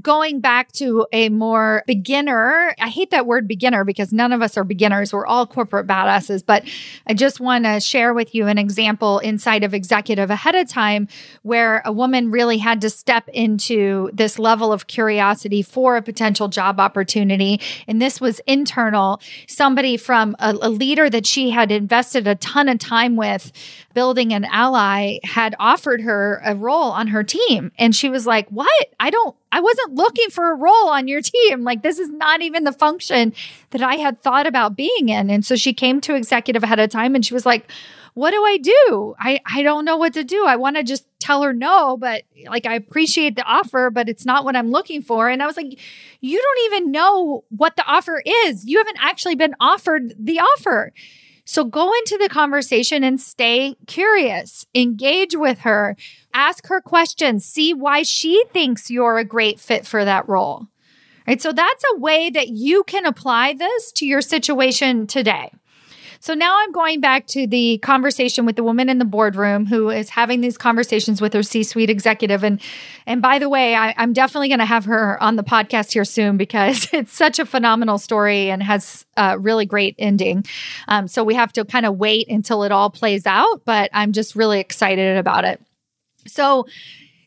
Going 0.00 0.40
back 0.40 0.72
to 0.72 1.06
a 1.12 1.28
more 1.28 1.82
beginner, 1.86 2.74
I 2.80 2.88
hate 2.88 3.10
that 3.10 3.26
word 3.26 3.46
beginner 3.46 3.84
because 3.84 4.12
none 4.12 4.32
of 4.32 4.42
us 4.42 4.56
are 4.56 4.64
beginners. 4.64 5.12
We're 5.12 5.26
all 5.26 5.46
corporate 5.46 5.86
badasses. 5.86 6.44
But 6.44 6.64
I 7.06 7.14
just 7.14 7.40
want 7.40 7.64
to 7.64 7.80
share 7.80 8.14
with 8.14 8.34
you 8.34 8.46
an 8.46 8.58
example 8.58 9.18
inside 9.20 9.64
of 9.64 9.74
executive 9.74 10.30
ahead 10.30 10.54
of 10.54 10.68
time 10.68 11.08
where 11.42 11.82
a 11.84 11.92
woman 11.92 12.30
really 12.30 12.58
had 12.58 12.80
to 12.82 12.90
step 12.90 13.28
into 13.28 14.10
this 14.12 14.38
level 14.38 14.72
of 14.72 14.86
curiosity 14.86 15.62
for 15.62 15.96
a 15.96 16.02
potential 16.02 16.48
job 16.48 16.80
opportunity. 16.80 17.60
And 17.86 18.00
this 18.00 18.20
was 18.20 18.40
internal. 18.46 19.20
Somebody 19.48 19.96
from 19.96 20.36
a, 20.38 20.56
a 20.62 20.68
leader 20.68 21.08
that 21.10 21.26
she 21.26 21.50
had 21.50 21.70
invested 21.70 22.26
a 22.26 22.34
ton 22.36 22.68
of 22.68 22.78
time 22.78 23.16
with 23.16 23.52
building 23.94 24.32
an 24.32 24.44
ally 24.44 25.18
had 25.24 25.54
offered 25.58 26.00
her 26.02 26.40
a 26.44 26.54
role 26.54 26.90
on 26.90 27.08
her 27.08 27.22
team. 27.22 27.72
And 27.78 27.94
she 27.94 28.08
was 28.08 28.26
like, 28.26 28.48
What? 28.48 28.88
I 28.98 29.10
don't, 29.10 29.36
I 29.50 29.60
wasn't 29.60 29.94
looking 29.94 30.30
for 30.30 30.50
a 30.50 30.56
role 30.56 30.88
on 30.88 31.08
your 31.08 31.20
team. 31.20 31.62
Like, 31.64 31.82
this 31.82 31.98
is 31.98 32.08
not 32.08 32.42
even 32.42 32.64
the 32.64 32.72
function 32.72 33.32
that 33.70 33.82
I 33.82 33.96
had 33.96 34.22
thought 34.22 34.46
about 34.46 34.76
being 34.76 35.08
in. 35.08 35.30
And 35.30 35.44
so 35.44 35.56
she 35.56 35.72
came 35.72 36.00
to 36.02 36.14
executive 36.14 36.62
ahead 36.62 36.80
of 36.80 36.90
time 36.90 37.14
and 37.14 37.24
she 37.24 37.34
was 37.34 37.46
like, 37.46 37.70
what 38.14 38.32
do 38.32 38.44
I 38.44 38.58
do? 38.58 39.14
I, 39.18 39.40
I 39.46 39.62
don't 39.62 39.84
know 39.84 39.96
what 39.96 40.12
to 40.14 40.24
do. 40.24 40.44
I 40.46 40.56
want 40.56 40.76
to 40.76 40.82
just 40.82 41.06
tell 41.18 41.42
her 41.42 41.52
no, 41.52 41.96
but 41.96 42.24
like 42.46 42.66
I 42.66 42.74
appreciate 42.74 43.36
the 43.36 43.44
offer, 43.44 43.90
but 43.90 44.08
it's 44.08 44.26
not 44.26 44.44
what 44.44 44.56
I'm 44.56 44.70
looking 44.70 45.02
for. 45.02 45.28
And 45.28 45.42
I 45.42 45.46
was 45.46 45.56
like, 45.56 45.78
you 46.20 46.38
don't 46.38 46.72
even 46.72 46.92
know 46.92 47.44
what 47.48 47.76
the 47.76 47.84
offer 47.86 48.22
is. 48.44 48.66
You 48.66 48.78
haven't 48.78 48.98
actually 49.00 49.36
been 49.36 49.54
offered 49.60 50.14
the 50.18 50.40
offer. 50.40 50.92
So 51.44 51.64
go 51.64 51.92
into 51.92 52.18
the 52.20 52.28
conversation 52.28 53.02
and 53.02 53.20
stay 53.20 53.76
curious, 53.86 54.64
engage 54.74 55.34
with 55.34 55.60
her, 55.60 55.96
ask 56.32 56.66
her 56.68 56.80
questions, 56.80 57.44
see 57.44 57.74
why 57.74 58.02
she 58.02 58.44
thinks 58.52 58.90
you're 58.90 59.18
a 59.18 59.24
great 59.24 59.58
fit 59.58 59.86
for 59.86 60.04
that 60.04 60.28
role. 60.28 60.68
Right. 61.26 61.40
So 61.40 61.52
that's 61.52 61.84
a 61.94 61.98
way 61.98 62.30
that 62.30 62.48
you 62.48 62.82
can 62.84 63.06
apply 63.06 63.54
this 63.54 63.92
to 63.92 64.06
your 64.06 64.20
situation 64.20 65.06
today. 65.06 65.52
So 66.22 66.34
now 66.34 66.56
I'm 66.56 66.70
going 66.70 67.00
back 67.00 67.26
to 67.28 67.48
the 67.48 67.78
conversation 67.78 68.46
with 68.46 68.54
the 68.54 68.62
woman 68.62 68.88
in 68.88 68.98
the 68.98 69.04
boardroom 69.04 69.66
who 69.66 69.90
is 69.90 70.08
having 70.08 70.40
these 70.40 70.56
conversations 70.56 71.20
with 71.20 71.32
her 71.32 71.42
C-suite 71.42 71.90
executive. 71.90 72.44
And 72.44 72.60
and 73.06 73.20
by 73.20 73.40
the 73.40 73.48
way, 73.48 73.74
I, 73.74 73.92
am 74.00 74.12
definitely 74.12 74.46
going 74.46 74.60
to 74.60 74.64
have 74.64 74.84
her 74.84 75.20
on 75.20 75.34
the 75.34 75.42
podcast 75.42 75.92
here 75.92 76.04
soon 76.04 76.36
because 76.36 76.86
it's 76.92 77.12
such 77.12 77.40
a 77.40 77.44
phenomenal 77.44 77.98
story 77.98 78.50
and 78.50 78.62
has 78.62 79.04
a 79.16 79.36
really 79.36 79.66
great 79.66 79.96
ending. 79.98 80.44
Um, 80.86 81.08
so 81.08 81.24
we 81.24 81.34
have 81.34 81.52
to 81.54 81.64
kind 81.64 81.86
of 81.86 81.96
wait 81.96 82.28
until 82.28 82.62
it 82.62 82.70
all 82.70 82.88
plays 82.88 83.26
out, 83.26 83.64
but 83.64 83.90
I'm 83.92 84.12
just 84.12 84.36
really 84.36 84.60
excited 84.60 85.16
about 85.16 85.44
it. 85.44 85.60
So 86.28 86.66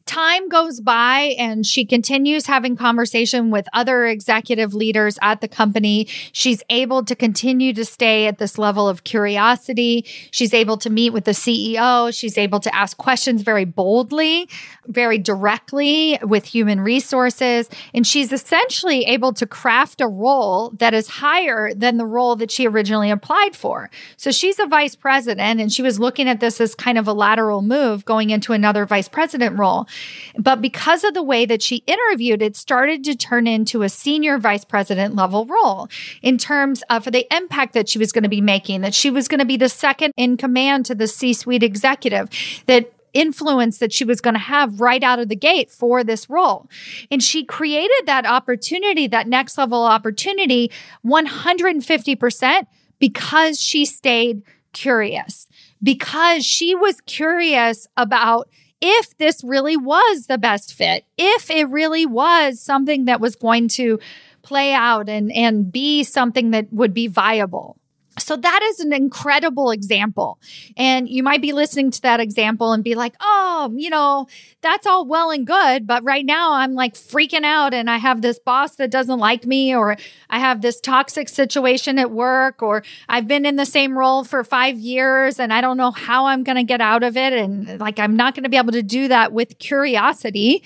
time 0.05 0.47
goes 0.49 0.79
by 0.79 1.35
and 1.37 1.65
she 1.65 1.85
continues 1.85 2.45
having 2.45 2.75
conversation 2.75 3.49
with 3.49 3.67
other 3.73 4.05
executive 4.05 4.73
leaders 4.73 5.17
at 5.21 5.41
the 5.41 5.47
company. 5.47 6.07
She's 6.31 6.61
able 6.69 7.03
to 7.05 7.15
continue 7.15 7.73
to 7.73 7.83
stay 7.83 8.27
at 8.27 8.37
this 8.37 8.57
level 8.57 8.87
of 8.87 9.03
curiosity. 9.03 10.05
She's 10.31 10.53
able 10.53 10.77
to 10.77 10.89
meet 10.89 11.11
with 11.11 11.25
the 11.25 11.31
CEO. 11.31 12.15
She's 12.17 12.37
able 12.37 12.59
to 12.59 12.73
ask 12.73 12.97
questions 12.97 13.41
very 13.41 13.65
boldly, 13.65 14.47
very 14.87 15.17
directly 15.17 16.19
with 16.21 16.45
human 16.45 16.81
resources. 16.81 17.69
And 17.93 18.05
she's 18.05 18.31
essentially 18.31 19.05
able 19.05 19.33
to 19.33 19.45
craft 19.45 20.01
a 20.01 20.07
role 20.07 20.69
that 20.77 20.93
is 20.93 21.07
higher 21.07 21.73
than 21.73 21.97
the 21.97 22.05
role 22.05 22.35
that 22.35 22.51
she 22.51 22.67
originally 22.67 23.09
applied 23.09 23.55
for. 23.55 23.89
So 24.17 24.31
she's 24.31 24.59
a 24.59 24.67
vice 24.67 24.95
president 24.95 25.59
and 25.59 25.71
she 25.71 25.81
was 25.81 25.99
looking 25.99 26.29
at 26.29 26.39
this 26.39 26.61
as 26.61 26.75
kind 26.75 26.97
of 26.97 27.07
a 27.07 27.13
lateral 27.13 27.61
move 27.61 28.05
going 28.05 28.29
into 28.29 28.53
another 28.53 28.85
vice 28.85 29.09
president 29.09 29.57
role. 29.57 29.87
But 30.37 30.61
because 30.61 31.03
of 31.03 31.13
the 31.13 31.23
way 31.23 31.45
that 31.45 31.61
she 31.61 31.83
interviewed, 31.87 32.41
it 32.41 32.55
started 32.55 33.03
to 33.05 33.15
turn 33.15 33.47
into 33.47 33.83
a 33.83 33.89
senior 33.89 34.37
vice 34.37 34.65
president 34.65 35.15
level 35.15 35.45
role 35.45 35.87
in 36.21 36.37
terms 36.37 36.83
of 36.89 37.05
the 37.05 37.25
impact 37.35 37.73
that 37.73 37.89
she 37.89 37.99
was 37.99 38.11
going 38.11 38.23
to 38.23 38.29
be 38.29 38.41
making, 38.41 38.81
that 38.81 38.93
she 38.93 39.09
was 39.09 39.27
going 39.27 39.39
to 39.39 39.45
be 39.45 39.57
the 39.57 39.69
second 39.69 40.13
in 40.17 40.37
command 40.37 40.85
to 40.87 40.95
the 40.95 41.07
C 41.07 41.33
suite 41.33 41.63
executive, 41.63 42.29
that 42.67 42.91
influence 43.15 43.79
that 43.79 43.93
she 43.93 44.03
was 44.03 44.21
going 44.21 44.33
to 44.33 44.39
have 44.39 44.79
right 44.81 45.01
out 45.01 45.19
of 45.19 45.29
the 45.29 45.35
gate 45.35 45.71
for 45.71 46.03
this 46.03 46.29
role. 46.29 46.69
And 47.09 47.23
she 47.23 47.43
created 47.45 48.05
that 48.05 48.25
opportunity, 48.25 49.07
that 49.07 49.27
next 49.27 49.57
level 49.57 49.83
opportunity 49.83 50.69
150% 51.05 52.67
because 52.99 53.59
she 53.59 53.85
stayed 53.85 54.43
curious, 54.73 55.47
because 55.81 56.45
she 56.45 56.75
was 56.75 56.99
curious 57.01 57.87
about 57.95 58.49
if 58.85 59.17
this 59.17 59.43
really 59.43 59.75
was 59.75 60.27
the 60.27 60.37
best 60.37 60.73
fit, 60.73 61.05
if 61.17 61.49
it 61.49 61.67
really 61.69 62.05
was 62.05 62.59
something 62.59 63.05
that 63.05 63.19
was 63.19 63.35
going 63.35 63.67
to 63.69 63.99
play 64.43 64.73
out 64.73 65.09
and, 65.09 65.31
and 65.31 65.71
be 65.71 66.03
something 66.03 66.51
that 66.51 66.71
would 66.71 66.93
be 66.93 67.07
viable. 67.07 67.77
So 68.17 68.37
that 68.37 68.61
is 68.63 68.79
an 68.79 68.93
incredible 68.93 69.71
example. 69.71 70.39
And 70.77 71.09
you 71.09 71.21
might 71.21 71.41
be 71.41 71.51
listening 71.51 71.91
to 71.91 72.01
that 72.03 72.19
example 72.19 72.71
and 72.71 72.83
be 72.83 72.95
like, 72.95 73.15
oh, 73.19 73.73
you 73.75 73.89
know, 73.89 74.27
that's 74.61 74.87
all 74.87 75.05
well 75.05 75.31
and 75.31 75.45
good. 75.45 75.85
But 75.85 76.03
right 76.03 76.25
now 76.25 76.53
I'm 76.53 76.73
like 76.73 76.93
freaking 76.93 77.43
out 77.43 77.73
and 77.73 77.89
I 77.89 77.97
have 77.97 78.21
this 78.21 78.39
boss 78.39 78.75
that 78.77 78.89
doesn't 78.89 79.19
like 79.19 79.45
me, 79.45 79.75
or 79.75 79.97
I 80.29 80.39
have 80.39 80.61
this 80.61 80.79
toxic 80.79 81.27
situation 81.29 81.99
at 81.99 82.11
work, 82.11 82.61
or 82.61 82.83
I've 83.09 83.27
been 83.27 83.45
in 83.45 83.57
the 83.57 83.65
same 83.65 83.97
role 83.97 84.23
for 84.23 84.43
five 84.43 84.77
years 84.77 85.39
and 85.39 85.51
I 85.51 85.61
don't 85.61 85.77
know 85.77 85.91
how 85.91 86.25
I'm 86.27 86.43
going 86.43 86.57
to 86.57 86.63
get 86.63 86.81
out 86.81 87.03
of 87.03 87.17
it. 87.17 87.33
And 87.33 87.79
like, 87.79 87.99
I'm 87.99 88.15
not 88.15 88.33
going 88.33 88.43
to 88.43 88.49
be 88.49 88.57
able 88.57 88.71
to 88.73 88.83
do 88.83 89.07
that 89.09 89.33
with 89.33 89.59
curiosity. 89.59 90.63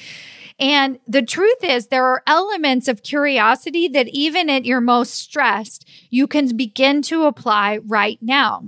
And 0.59 0.99
the 1.07 1.21
truth 1.21 1.63
is, 1.63 1.87
there 1.87 2.05
are 2.05 2.21
elements 2.27 2.87
of 2.87 3.03
curiosity 3.03 3.87
that 3.89 4.09
even 4.09 4.49
at 4.49 4.65
your 4.65 4.81
most 4.81 5.13
stressed, 5.13 5.87
you 6.09 6.27
can 6.27 6.55
begin 6.57 7.01
to 7.03 7.23
apply 7.23 7.79
right 7.85 8.19
now. 8.21 8.63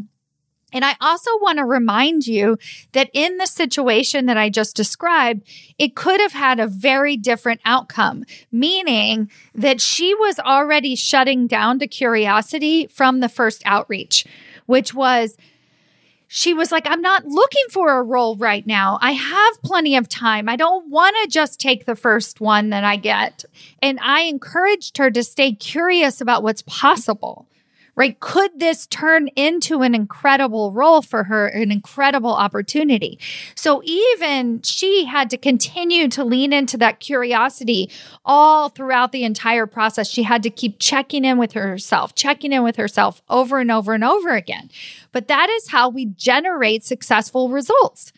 And 0.73 0.85
I 0.85 0.95
also 1.01 1.31
want 1.41 1.57
to 1.57 1.65
remind 1.65 2.27
you 2.27 2.57
that 2.93 3.09
in 3.13 3.37
the 3.37 3.45
situation 3.45 4.25
that 4.27 4.37
I 4.37 4.49
just 4.49 4.75
described, 4.75 5.45
it 5.77 5.95
could 5.95 6.21
have 6.21 6.31
had 6.31 6.59
a 6.59 6.67
very 6.67 7.17
different 7.17 7.59
outcome, 7.65 8.23
meaning 8.51 9.29
that 9.53 9.81
she 9.81 10.15
was 10.15 10.39
already 10.39 10.95
shutting 10.95 11.45
down 11.45 11.79
to 11.79 11.87
curiosity 11.87 12.87
from 12.87 13.19
the 13.19 13.27
first 13.27 13.61
outreach, 13.65 14.25
which 14.65 14.93
was 14.93 15.35
she 16.33 16.53
was 16.53 16.71
like, 16.71 16.87
I'm 16.87 17.01
not 17.01 17.25
looking 17.25 17.65
for 17.71 17.99
a 17.99 18.01
role 18.01 18.37
right 18.37 18.65
now. 18.65 18.97
I 19.01 19.11
have 19.11 19.61
plenty 19.63 19.97
of 19.97 20.07
time. 20.07 20.47
I 20.47 20.55
don't 20.55 20.89
want 20.89 21.13
to 21.21 21.29
just 21.29 21.59
take 21.59 21.85
the 21.85 21.95
first 21.95 22.39
one 22.39 22.69
that 22.69 22.85
I 22.85 22.95
get. 22.95 23.43
And 23.81 23.99
I 24.01 24.21
encouraged 24.21 24.97
her 24.97 25.11
to 25.11 25.23
stay 25.25 25.51
curious 25.51 26.21
about 26.21 26.41
what's 26.41 26.61
possible 26.61 27.49
right? 27.95 28.19
Could 28.19 28.59
this 28.59 28.87
turn 28.87 29.27
into 29.29 29.81
an 29.81 29.93
incredible 29.93 30.71
role 30.71 31.01
for 31.01 31.25
her, 31.25 31.47
an 31.47 31.71
incredible 31.71 32.33
opportunity? 32.33 33.19
So 33.55 33.81
even 33.83 34.61
she 34.61 35.05
had 35.05 35.29
to 35.31 35.37
continue 35.37 36.07
to 36.09 36.23
lean 36.23 36.53
into 36.53 36.77
that 36.77 36.99
curiosity 36.99 37.89
all 38.23 38.69
throughout 38.69 39.11
the 39.11 39.23
entire 39.23 39.65
process. 39.65 40.09
She 40.09 40.23
had 40.23 40.43
to 40.43 40.49
keep 40.49 40.79
checking 40.79 41.25
in 41.25 41.37
with 41.37 41.53
herself, 41.53 42.15
checking 42.15 42.53
in 42.53 42.63
with 42.63 42.77
herself 42.77 43.21
over 43.29 43.59
and 43.59 43.71
over 43.71 43.93
and 43.93 44.03
over 44.03 44.29
again. 44.29 44.69
But 45.11 45.27
that 45.27 45.49
is 45.49 45.69
how 45.69 45.89
we 45.89 46.05
generate 46.05 46.83
successful 46.83 47.49
results. 47.49 48.13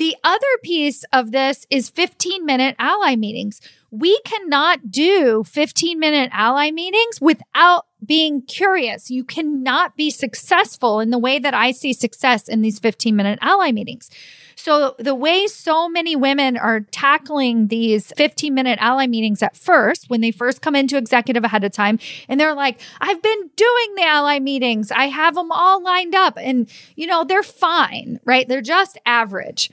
The 0.00 0.16
other 0.24 0.46
piece 0.62 1.04
of 1.12 1.30
this 1.30 1.66
is 1.68 1.90
15 1.90 2.46
minute 2.46 2.74
ally 2.78 3.16
meetings. 3.16 3.60
We 3.90 4.18
cannot 4.24 4.90
do 4.90 5.44
15 5.44 5.98
minute 5.98 6.30
ally 6.32 6.70
meetings 6.70 7.20
without 7.20 7.84
being 8.10 8.42
curious. 8.42 9.08
You 9.08 9.22
cannot 9.22 9.94
be 9.94 10.10
successful 10.10 10.98
in 10.98 11.10
the 11.10 11.18
way 11.18 11.38
that 11.38 11.54
I 11.54 11.70
see 11.70 11.92
success 11.92 12.48
in 12.48 12.60
these 12.60 12.80
15 12.80 13.14
minute 13.14 13.38
ally 13.40 13.70
meetings. 13.70 14.10
So 14.56 14.96
the 14.98 15.14
way 15.14 15.46
so 15.46 15.88
many 15.88 16.16
women 16.16 16.56
are 16.56 16.80
tackling 16.80 17.68
these 17.68 18.12
15 18.16 18.52
minute 18.52 18.80
ally 18.82 19.06
meetings 19.06 19.44
at 19.44 19.56
first, 19.56 20.10
when 20.10 20.22
they 20.22 20.32
first 20.32 20.60
come 20.60 20.74
into 20.74 20.96
executive 20.96 21.44
ahead 21.44 21.62
of 21.62 21.70
time, 21.70 22.00
and 22.28 22.40
they're 22.40 22.52
like, 22.52 22.80
I've 23.00 23.22
been 23.22 23.50
doing 23.54 23.94
the 23.94 24.02
ally 24.02 24.40
meetings. 24.40 24.90
I 24.90 25.04
have 25.04 25.36
them 25.36 25.52
all 25.52 25.80
lined 25.80 26.16
up 26.16 26.36
and, 26.36 26.68
you 26.96 27.06
know, 27.06 27.22
they're 27.22 27.44
fine, 27.44 28.18
right? 28.24 28.48
They're 28.48 28.60
just 28.60 28.98
average, 29.06 29.70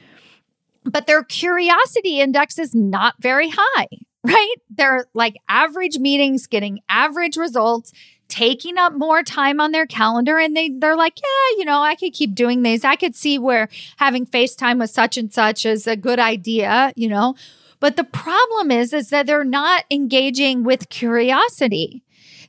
but 0.83 1.07
their 1.07 1.23
curiosity 1.23 2.19
index 2.19 2.59
is 2.59 2.75
not 2.75 3.15
very 3.19 3.49
high 3.51 3.87
right? 4.27 4.55
They're 4.69 5.05
like 5.13 5.37
average 5.47 5.99
meetings, 5.99 6.47
getting 6.47 6.81
average 6.89 7.37
results, 7.37 7.93
taking 8.27 8.77
up 8.77 8.93
more 8.93 9.23
time 9.23 9.59
on 9.59 9.71
their 9.71 9.85
calendar 9.85 10.37
and 10.37 10.55
they 10.55 10.69
they're 10.69 10.95
like, 10.95 11.17
yeah, 11.17 11.59
you 11.59 11.65
know, 11.65 11.81
I 11.81 11.95
could 11.95 12.13
keep 12.13 12.35
doing 12.35 12.63
these. 12.63 12.83
I 12.83 12.95
could 12.95 13.15
see 13.15 13.37
where 13.39 13.69
having 13.97 14.25
FaceTime 14.25 14.79
with 14.79 14.89
such 14.89 15.17
and 15.17 15.33
such 15.33 15.65
is 15.65 15.87
a 15.87 15.95
good 15.95 16.19
idea, 16.19 16.93
you 16.95 17.09
know. 17.09 17.35
But 17.79 17.95
the 17.95 18.03
problem 18.03 18.71
is 18.71 18.93
is 18.93 19.09
that 19.09 19.27
they're 19.27 19.43
not 19.43 19.85
engaging 19.91 20.63
with 20.63 20.89
curiosity. 20.89 22.03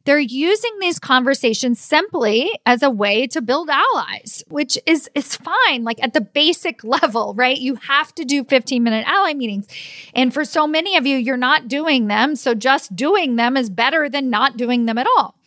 They're 0.04 0.18
using 0.18 0.78
these 0.80 0.98
conversations 0.98 1.80
simply 1.80 2.50
as 2.64 2.82
a 2.82 2.88
way 2.88 3.26
to 3.26 3.42
build 3.42 3.68
allies, 3.68 4.42
which 4.48 4.78
is 4.86 5.10
is 5.14 5.36
fine 5.36 5.84
like 5.84 6.02
at 6.02 6.14
the 6.14 6.22
basic 6.22 6.82
level, 6.84 7.34
right? 7.34 7.58
You 7.58 7.74
have 7.74 8.14
to 8.14 8.24
do 8.24 8.42
15-minute 8.42 9.06
ally 9.06 9.34
meetings. 9.34 9.66
And 10.14 10.32
for 10.32 10.44
so 10.44 10.66
many 10.66 10.96
of 10.96 11.06
you 11.06 11.16
you're 11.16 11.36
not 11.36 11.68
doing 11.68 12.06
them, 12.06 12.36
so 12.36 12.54
just 12.54 12.96
doing 12.96 13.36
them 13.36 13.56
is 13.56 13.68
better 13.68 14.08
than 14.08 14.30
not 14.30 14.56
doing 14.56 14.86
them 14.86 14.98
at 14.98 15.06
all. 15.18 15.37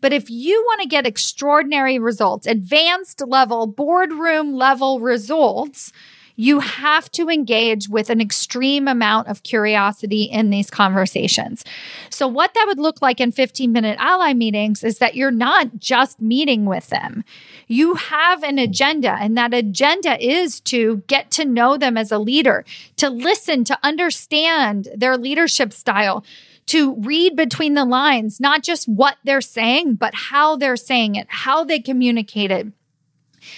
But 0.00 0.12
if 0.12 0.30
you 0.30 0.62
want 0.66 0.80
to 0.82 0.88
get 0.88 1.06
extraordinary 1.06 1.98
results, 1.98 2.46
advanced 2.46 3.22
level, 3.26 3.66
boardroom 3.66 4.54
level 4.54 5.00
results, 5.00 5.92
you 6.40 6.60
have 6.60 7.12
to 7.12 7.28
engage 7.28 7.90
with 7.90 8.08
an 8.08 8.18
extreme 8.18 8.88
amount 8.88 9.28
of 9.28 9.42
curiosity 9.42 10.22
in 10.22 10.48
these 10.48 10.70
conversations. 10.70 11.66
So, 12.08 12.26
what 12.26 12.54
that 12.54 12.64
would 12.66 12.78
look 12.78 13.02
like 13.02 13.20
in 13.20 13.30
15 13.30 13.70
minute 13.70 13.98
ally 14.00 14.32
meetings 14.32 14.82
is 14.82 14.98
that 15.00 15.14
you're 15.14 15.30
not 15.30 15.78
just 15.78 16.22
meeting 16.22 16.64
with 16.64 16.88
them. 16.88 17.24
You 17.66 17.94
have 17.94 18.42
an 18.42 18.58
agenda, 18.58 19.18
and 19.20 19.36
that 19.36 19.52
agenda 19.52 20.18
is 20.18 20.60
to 20.60 21.02
get 21.08 21.30
to 21.32 21.44
know 21.44 21.76
them 21.76 21.98
as 21.98 22.10
a 22.10 22.18
leader, 22.18 22.64
to 22.96 23.10
listen, 23.10 23.62
to 23.64 23.78
understand 23.82 24.88
their 24.96 25.18
leadership 25.18 25.74
style 25.74 26.24
to 26.70 26.94
read 27.00 27.34
between 27.34 27.74
the 27.74 27.84
lines, 27.84 28.38
not 28.38 28.62
just 28.62 28.88
what 28.88 29.16
they're 29.24 29.40
saying, 29.40 29.96
but 29.96 30.14
how 30.14 30.54
they're 30.54 30.76
saying 30.76 31.16
it, 31.16 31.26
how 31.28 31.64
they 31.64 31.80
communicate 31.80 32.52
it, 32.52 32.68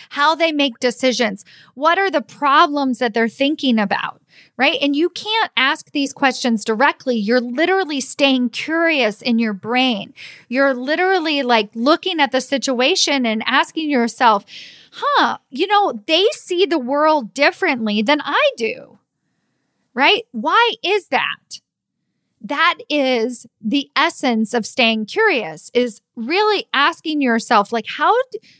how 0.09 0.35
they 0.35 0.51
make 0.51 0.79
decisions. 0.79 1.45
What 1.75 1.99
are 1.99 2.11
the 2.11 2.23
problems 2.23 3.01
that 3.01 3.13
they're 3.13 3.29
thinking 3.29 3.79
about? 3.79 4.23
Right. 4.57 4.79
And 4.81 4.97
you 4.97 5.11
can't 5.11 5.51
ask 5.59 5.91
these 5.91 6.15
questions 6.15 6.65
directly. 6.65 7.17
You're 7.17 7.41
literally 7.41 8.01
staying 8.01 8.51
curious 8.51 9.21
in 9.21 9.39
your 9.39 9.53
brain. 9.53 10.15
You're 10.49 10.73
literally 10.73 11.43
like 11.43 11.69
looking 11.75 12.19
at 12.19 12.33
the 12.33 12.41
situation 12.41 13.27
and 13.27 13.43
asking 13.47 13.91
yourself, 13.91 14.47
huh, 14.93 15.37
you 15.51 15.67
know, 15.67 16.03
they 16.07 16.27
see 16.33 16.65
the 16.65 16.79
world 16.79 17.35
differently 17.35 18.01
than 18.01 18.23
I 18.23 18.51
do. 18.57 18.99
Right. 19.93 20.25
Why 20.33 20.75
is 20.83 21.09
that? 21.09 21.61
That 22.45 22.79
is 22.89 23.47
the 23.61 23.91
essence 23.95 24.53
of 24.55 24.67
staying 24.67 25.07
curious 25.07 25.71
is 25.75 26.01
really 26.17 26.67
asking 26.75 27.23
yourself 27.23 27.73
like 27.73 27.87
how 27.87 28.13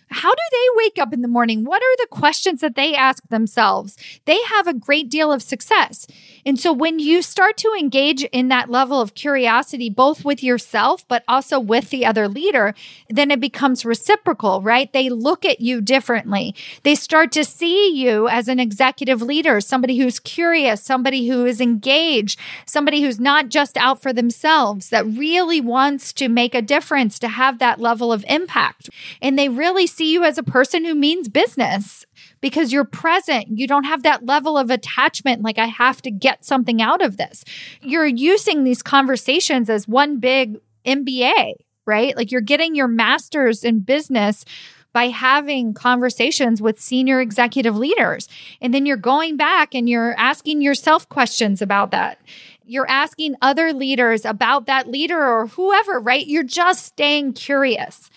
how 0.09 0.31
do 0.31 0.43
they 0.51 0.67
wake 0.77 0.99
up 0.99 1.13
in 1.15 1.23
the 1.23 1.29
morning? 1.29 1.65
What 1.65 1.83
are 1.83 1.97
the 1.99 2.07
questions 2.11 2.61
that 2.61 2.75
they 2.75 2.95
ask 2.95 3.27
themselves? 3.29 3.97
They 4.27 4.39
have 4.43 4.67
a 4.67 4.75
great 4.75 5.09
deal 5.09 5.33
of 5.33 5.43
success. 5.43 6.07
And 6.45 6.59
so 6.59 6.71
when 6.73 6.99
you 6.99 7.23
start 7.23 7.57
to 7.59 7.73
engage 7.79 8.23
in 8.25 8.49
that 8.49 8.71
level 8.71 9.01
of 9.01 9.15
curiosity 9.15 9.89
both 9.89 10.25
with 10.25 10.43
yourself 10.43 11.07
but 11.09 11.25
also 11.29 11.59
with 11.59 11.91
the 11.91 12.05
other 12.05 12.29
leader 12.29 12.75
then 13.09 13.31
it 13.31 13.41
becomes 13.41 13.85
reciprocal 13.85 14.63
right? 14.63 14.93
They 14.93 15.09
look 15.09 15.45
at 15.45 15.61
you 15.61 15.81
differently. 15.81 16.55
They 16.83 16.95
start 16.95 17.33
to 17.33 17.45
see 17.45 17.91
you 17.91 18.29
as 18.29 18.49
an 18.49 18.61
executive 18.61 19.23
leader 19.23 19.61
somebody 19.61 19.99
who's 19.99 20.19
curious 20.21 20.83
somebody 20.83 21.29
who 21.29 21.45
is 21.47 21.61
engaged 21.61 22.39
somebody 22.67 23.03
who's 23.03 23.21
not 23.21 23.49
just 23.49 23.72
out 23.77 24.03
for 24.03 24.13
themselves 24.13 24.91
that 24.91 25.07
really 25.07 25.61
wants 25.61 26.13
to 26.15 26.29
make 26.29 26.55
a 26.55 26.63
difference 26.63 27.19
to 27.21 27.29
have 27.29 27.59
that 27.59 27.81
level 27.81 28.13
of 28.13 28.25
impact. 28.29 28.91
And 29.21 29.39
they 29.39 29.49
really 29.49 29.87
see 29.87 30.13
you 30.13 30.25
as 30.25 30.39
a 30.39 30.43
person 30.43 30.85
who 30.85 30.95
means 30.95 31.29
business 31.29 32.07
because 32.41 32.73
you're 32.73 32.85
present. 32.85 33.47
You 33.49 33.67
don't 33.67 33.85
have 33.85 34.03
that 34.03 34.27
level 34.27 34.59
of 34.59 34.71
attachment, 34.71 35.43
like, 35.43 35.59
I 35.59 35.67
have 35.67 36.03
to 36.03 36.11
get 36.11 36.45
something 36.45 36.83
out 36.83 37.03
of 37.03 37.17
this. 37.17 37.45
You're 37.81 38.07
using 38.07 38.65
these 38.65 38.83
conversations 38.83 39.71
as 39.71 39.89
one 39.89 40.19
big 40.19 40.59
MBA, 40.85 41.55
right? 41.87 42.17
Like, 42.17 42.31
you're 42.31 42.41
getting 42.41 42.75
your 42.75 42.89
master's 42.89 43.65
in 43.65 43.81
business 43.81 44.45
by 44.93 45.09
having 45.09 45.73
conversations 45.73 46.61
with 46.61 46.81
senior 46.81 47.21
executive 47.21 47.77
leaders. 47.77 48.29
And 48.61 48.75
then 48.75 48.87
you're 48.87 48.97
going 48.97 49.37
back 49.37 49.75
and 49.75 49.89
you're 49.89 50.15
asking 50.19 50.61
yourself 50.61 51.09
questions 51.09 51.63
about 51.63 51.91
that. 51.93 52.19
You're 52.73 52.89
asking 52.89 53.37
other 53.43 53.75
leaders 53.75 54.25
about 54.25 54.65
that 54.65 54.89
leader 54.89 55.23
or 55.23 55.47
whoever, 55.47 56.01
right? 56.01 56.27
You're 56.27 56.43
just 56.43 56.87
staying 56.87 57.35
curious. 57.35 58.09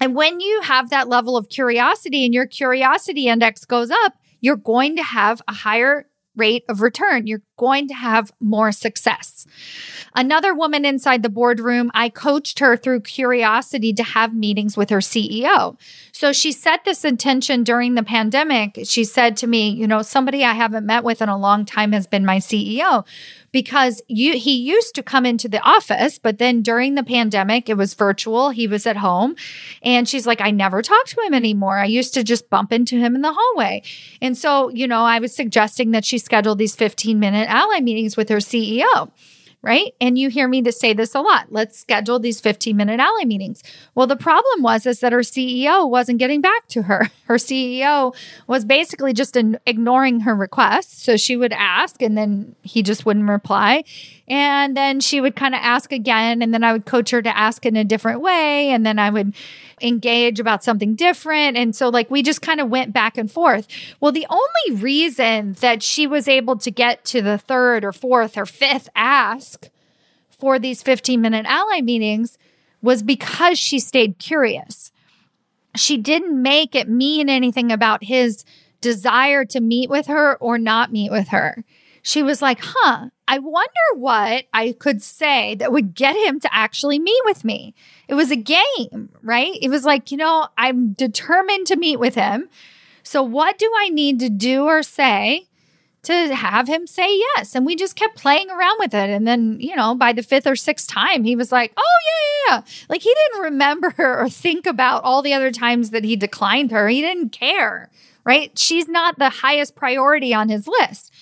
And 0.00 0.16
when 0.16 0.40
you 0.40 0.60
have 0.62 0.90
that 0.90 1.08
level 1.08 1.36
of 1.36 1.48
curiosity 1.48 2.24
and 2.24 2.34
your 2.34 2.46
curiosity 2.46 3.28
index 3.28 3.64
goes 3.64 3.92
up, 3.92 4.14
you're 4.40 4.56
going 4.56 4.96
to 4.96 5.04
have 5.04 5.40
a 5.46 5.52
higher 5.52 6.06
rate 6.34 6.64
of 6.68 6.82
return. 6.82 7.28
You're 7.28 7.42
going 7.56 7.88
to 7.88 7.94
have 7.94 8.32
more 8.40 8.72
success. 8.72 9.46
Another 10.14 10.54
woman 10.54 10.84
inside 10.84 11.22
the 11.22 11.28
boardroom, 11.28 11.90
I 11.94 12.08
coached 12.08 12.58
her 12.60 12.76
through 12.76 13.00
curiosity 13.00 13.92
to 13.94 14.02
have 14.02 14.34
meetings 14.34 14.76
with 14.76 14.90
her 14.90 14.98
CEO. 14.98 15.76
So 16.12 16.32
she 16.32 16.52
set 16.52 16.84
this 16.84 17.04
intention 17.04 17.64
during 17.64 17.94
the 17.94 18.02
pandemic. 18.02 18.78
She 18.84 19.04
said 19.04 19.36
to 19.38 19.46
me, 19.46 19.70
You 19.70 19.86
know, 19.86 20.02
somebody 20.02 20.44
I 20.44 20.52
haven't 20.52 20.86
met 20.86 21.04
with 21.04 21.20
in 21.20 21.28
a 21.28 21.38
long 21.38 21.64
time 21.64 21.92
has 21.92 22.06
been 22.06 22.24
my 22.24 22.38
CEO 22.38 23.04
because 23.54 24.02
you, 24.08 24.36
he 24.36 24.56
used 24.56 24.96
to 24.96 25.02
come 25.02 25.24
into 25.24 25.48
the 25.48 25.60
office, 25.60 26.18
but 26.18 26.38
then 26.38 26.60
during 26.60 26.96
the 26.96 27.04
pandemic, 27.04 27.68
it 27.68 27.76
was 27.76 27.94
virtual. 27.94 28.50
He 28.50 28.66
was 28.66 28.84
at 28.84 28.96
home. 28.96 29.36
And 29.80 30.08
she's 30.08 30.26
like, 30.26 30.40
I 30.40 30.50
never 30.50 30.82
talk 30.82 31.06
to 31.06 31.20
him 31.20 31.34
anymore. 31.34 31.78
I 31.78 31.84
used 31.84 32.14
to 32.14 32.24
just 32.24 32.50
bump 32.50 32.72
into 32.72 32.96
him 32.96 33.14
in 33.14 33.20
the 33.20 33.32
hallway. 33.32 33.82
And 34.20 34.36
so, 34.36 34.70
you 34.70 34.88
know, 34.88 35.02
I 35.02 35.20
was 35.20 35.36
suggesting 35.36 35.92
that 35.92 36.04
she 36.04 36.18
schedule 36.18 36.56
these 36.56 36.74
15 36.74 37.20
ally 37.48 37.80
meetings 37.80 38.16
with 38.16 38.28
her 38.28 38.38
CEO 38.38 39.10
right? 39.64 39.94
And 39.98 40.18
you 40.18 40.28
hear 40.28 40.46
me 40.46 40.60
to 40.62 40.70
say 40.70 40.92
this 40.92 41.14
a 41.14 41.20
lot. 41.20 41.46
Let's 41.50 41.78
schedule 41.78 42.18
these 42.18 42.38
15 42.38 42.76
minute 42.76 43.00
ally 43.00 43.24
meetings. 43.24 43.62
Well, 43.94 44.06
the 44.06 44.14
problem 44.14 44.62
was 44.62 44.84
is 44.84 45.00
that 45.00 45.12
her 45.12 45.20
CEO 45.20 45.88
wasn't 45.88 46.18
getting 46.18 46.42
back 46.42 46.68
to 46.68 46.82
her. 46.82 47.10
Her 47.24 47.36
CEO 47.36 48.14
was 48.46 48.66
basically 48.66 49.14
just 49.14 49.34
ignoring 49.34 50.20
her 50.20 50.34
requests. 50.34 51.02
So 51.02 51.16
she 51.16 51.38
would 51.38 51.54
ask 51.54 52.02
and 52.02 52.18
then 52.18 52.54
he 52.60 52.82
just 52.82 53.06
wouldn't 53.06 53.26
reply. 53.26 53.84
And 54.26 54.76
then 54.76 55.00
she 55.00 55.20
would 55.20 55.36
kind 55.36 55.54
of 55.54 55.60
ask 55.62 55.92
again. 55.92 56.40
And 56.40 56.54
then 56.54 56.64
I 56.64 56.72
would 56.72 56.86
coach 56.86 57.10
her 57.10 57.20
to 57.20 57.36
ask 57.36 57.66
in 57.66 57.76
a 57.76 57.84
different 57.84 58.20
way. 58.20 58.70
And 58.70 58.84
then 58.84 58.98
I 58.98 59.10
would 59.10 59.34
engage 59.82 60.40
about 60.40 60.64
something 60.64 60.94
different. 60.94 61.56
And 61.56 61.76
so, 61.76 61.88
like, 61.88 62.10
we 62.10 62.22
just 62.22 62.40
kind 62.40 62.60
of 62.60 62.70
went 62.70 62.92
back 62.92 63.18
and 63.18 63.30
forth. 63.30 63.66
Well, 64.00 64.12
the 64.12 64.26
only 64.30 64.82
reason 64.82 65.54
that 65.60 65.82
she 65.82 66.06
was 66.06 66.26
able 66.26 66.56
to 66.58 66.70
get 66.70 67.04
to 67.06 67.20
the 67.20 67.38
third 67.38 67.84
or 67.84 67.92
fourth 67.92 68.38
or 68.38 68.46
fifth 68.46 68.88
ask 68.94 69.68
for 70.30 70.58
these 70.58 70.82
15 70.82 71.20
minute 71.20 71.46
ally 71.46 71.80
meetings 71.80 72.38
was 72.82 73.02
because 73.02 73.58
she 73.58 73.78
stayed 73.78 74.18
curious. 74.18 74.92
She 75.74 75.96
didn't 75.96 76.40
make 76.40 76.74
it 76.74 76.88
mean 76.88 77.28
anything 77.28 77.72
about 77.72 78.04
his 78.04 78.44
desire 78.80 79.44
to 79.46 79.60
meet 79.60 79.88
with 79.88 80.06
her 80.06 80.36
or 80.36 80.58
not 80.58 80.92
meet 80.92 81.10
with 81.10 81.28
her. 81.28 81.64
She 82.06 82.22
was 82.22 82.42
like, 82.42 82.58
huh, 82.62 83.08
I 83.26 83.38
wonder 83.38 83.70
what 83.94 84.44
I 84.52 84.72
could 84.78 85.02
say 85.02 85.54
that 85.54 85.72
would 85.72 85.94
get 85.94 86.14
him 86.14 86.38
to 86.40 86.54
actually 86.54 86.98
meet 86.98 87.22
with 87.24 87.46
me. 87.46 87.74
It 88.08 88.14
was 88.14 88.30
a 88.30 88.36
game, 88.36 89.08
right? 89.22 89.56
It 89.62 89.70
was 89.70 89.86
like, 89.86 90.12
you 90.12 90.18
know, 90.18 90.48
I'm 90.58 90.92
determined 90.92 91.66
to 91.68 91.76
meet 91.76 91.98
with 91.98 92.14
him. 92.14 92.50
So, 93.04 93.22
what 93.22 93.56
do 93.56 93.72
I 93.78 93.88
need 93.88 94.20
to 94.20 94.28
do 94.28 94.64
or 94.64 94.82
say 94.82 95.48
to 96.02 96.34
have 96.34 96.68
him 96.68 96.86
say 96.86 97.08
yes? 97.08 97.54
And 97.54 97.64
we 97.64 97.74
just 97.74 97.96
kept 97.96 98.18
playing 98.18 98.50
around 98.50 98.76
with 98.80 98.92
it. 98.92 99.08
And 99.08 99.26
then, 99.26 99.56
you 99.58 99.74
know, 99.74 99.94
by 99.94 100.12
the 100.12 100.22
fifth 100.22 100.46
or 100.46 100.56
sixth 100.56 100.86
time, 100.86 101.24
he 101.24 101.34
was 101.34 101.50
like, 101.50 101.72
oh, 101.74 101.98
yeah, 102.06 102.28
yeah, 102.28 102.56
yeah. 102.58 102.84
Like 102.90 103.00
he 103.00 103.14
didn't 103.14 103.44
remember 103.44 103.94
or 104.20 104.28
think 104.28 104.66
about 104.66 105.04
all 105.04 105.22
the 105.22 105.32
other 105.32 105.50
times 105.50 105.88
that 105.88 106.04
he 106.04 106.16
declined 106.16 106.70
her. 106.70 106.86
He 106.86 107.00
didn't 107.00 107.30
care, 107.30 107.90
right? 108.24 108.58
She's 108.58 108.88
not 108.88 109.18
the 109.18 109.30
highest 109.30 109.74
priority 109.74 110.34
on 110.34 110.50
his 110.50 110.68
list. 110.68 111.13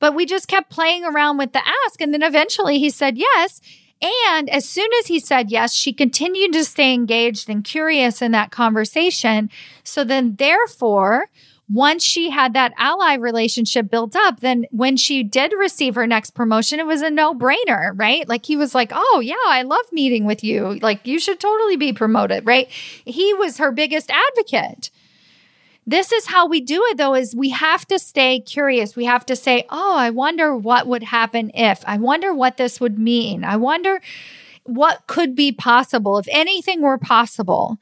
But 0.00 0.14
we 0.14 0.26
just 0.26 0.48
kept 0.48 0.70
playing 0.70 1.04
around 1.04 1.38
with 1.38 1.52
the 1.52 1.62
ask. 1.86 2.00
And 2.00 2.12
then 2.12 2.22
eventually 2.22 2.78
he 2.78 2.90
said 2.90 3.16
yes. 3.16 3.60
And 4.02 4.48
as 4.48 4.66
soon 4.66 4.88
as 4.98 5.06
he 5.06 5.20
said 5.20 5.50
yes, 5.50 5.74
she 5.74 5.92
continued 5.92 6.52
to 6.54 6.64
stay 6.64 6.94
engaged 6.94 7.48
and 7.48 7.62
curious 7.62 8.22
in 8.22 8.32
that 8.32 8.50
conversation. 8.50 9.50
So 9.84 10.04
then, 10.04 10.36
therefore, 10.36 11.28
once 11.68 12.02
she 12.02 12.30
had 12.30 12.52
that 12.54 12.72
ally 12.78 13.14
relationship 13.14 13.90
built 13.90 14.16
up, 14.16 14.40
then 14.40 14.64
when 14.70 14.96
she 14.96 15.22
did 15.22 15.52
receive 15.52 15.94
her 15.94 16.06
next 16.06 16.30
promotion, 16.30 16.80
it 16.80 16.86
was 16.86 17.02
a 17.02 17.10
no 17.10 17.34
brainer, 17.34 17.92
right? 17.94 18.28
Like 18.28 18.44
he 18.44 18.56
was 18.56 18.74
like, 18.74 18.90
Oh, 18.92 19.20
yeah, 19.22 19.34
I 19.46 19.62
love 19.62 19.84
meeting 19.92 20.24
with 20.24 20.42
you. 20.42 20.78
Like 20.80 21.06
you 21.06 21.20
should 21.20 21.38
totally 21.38 21.76
be 21.76 21.92
promoted, 21.92 22.46
right? 22.46 22.68
He 22.68 23.34
was 23.34 23.58
her 23.58 23.70
biggest 23.70 24.10
advocate. 24.10 24.90
This 25.86 26.12
is 26.12 26.26
how 26.26 26.46
we 26.46 26.60
do 26.60 26.82
it 26.90 26.98
though 26.98 27.14
is 27.14 27.34
we 27.34 27.50
have 27.50 27.86
to 27.88 27.98
stay 27.98 28.40
curious. 28.40 28.96
We 28.96 29.06
have 29.06 29.26
to 29.26 29.36
say, 29.36 29.64
"Oh, 29.70 29.96
I 29.96 30.10
wonder 30.10 30.56
what 30.56 30.86
would 30.86 31.02
happen 31.02 31.50
if. 31.54 31.82
I 31.86 31.96
wonder 31.96 32.34
what 32.34 32.56
this 32.56 32.80
would 32.80 32.98
mean. 32.98 33.44
I 33.44 33.56
wonder 33.56 34.00
what 34.64 35.06
could 35.06 35.34
be 35.34 35.52
possible 35.52 36.18
if 36.18 36.26
anything 36.30 36.82
were 36.82 36.98
possible." 36.98 37.78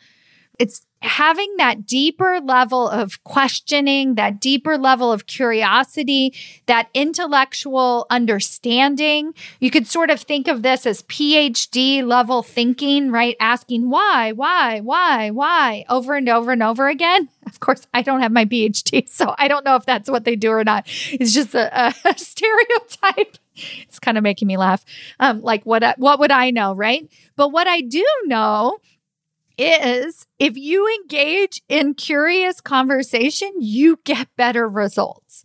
It's 0.58 0.86
having 1.02 1.54
that 1.58 1.86
deeper 1.86 2.40
level 2.40 2.88
of 2.88 3.22
questioning, 3.22 4.16
that 4.16 4.40
deeper 4.40 4.76
level 4.76 5.12
of 5.12 5.26
curiosity, 5.26 6.34
that 6.66 6.88
intellectual 6.92 8.06
understanding. 8.10 9.32
You 9.60 9.70
could 9.70 9.86
sort 9.86 10.10
of 10.10 10.20
think 10.20 10.48
of 10.48 10.62
this 10.62 10.86
as 10.86 11.02
PhD 11.04 12.02
level 12.02 12.42
thinking, 12.42 13.12
right? 13.12 13.36
Asking 13.38 13.90
why, 13.90 14.32
why, 14.32 14.80
why, 14.80 15.30
why 15.30 15.84
over 15.88 16.16
and 16.16 16.28
over 16.28 16.50
and 16.50 16.62
over 16.62 16.88
again. 16.88 17.28
Of 17.52 17.60
course, 17.60 17.86
I 17.92 18.02
don't 18.02 18.20
have 18.20 18.32
my 18.32 18.44
PhD, 18.44 19.08
so 19.08 19.34
I 19.38 19.48
don't 19.48 19.64
know 19.64 19.76
if 19.76 19.84
that's 19.86 20.08
what 20.10 20.24
they 20.24 20.36
do 20.36 20.50
or 20.50 20.64
not. 20.64 20.86
It's 21.10 21.32
just 21.32 21.54
a, 21.54 21.94
a 22.04 22.14
stereotype. 22.16 23.38
It's 23.82 23.98
kind 23.98 24.16
of 24.16 24.22
making 24.22 24.46
me 24.48 24.56
laugh. 24.56 24.84
Um, 25.18 25.40
like 25.42 25.64
what, 25.64 25.82
what 25.98 26.20
would 26.20 26.30
I 26.30 26.50
know, 26.50 26.74
right? 26.74 27.08
But 27.36 27.48
what 27.48 27.66
I 27.66 27.80
do 27.80 28.04
know 28.24 28.78
is 29.58 30.26
if 30.38 30.56
you 30.56 30.88
engage 31.02 31.62
in 31.68 31.94
curious 31.94 32.60
conversation, 32.60 33.50
you 33.58 33.98
get 34.04 34.28
better 34.36 34.68
results. 34.68 35.42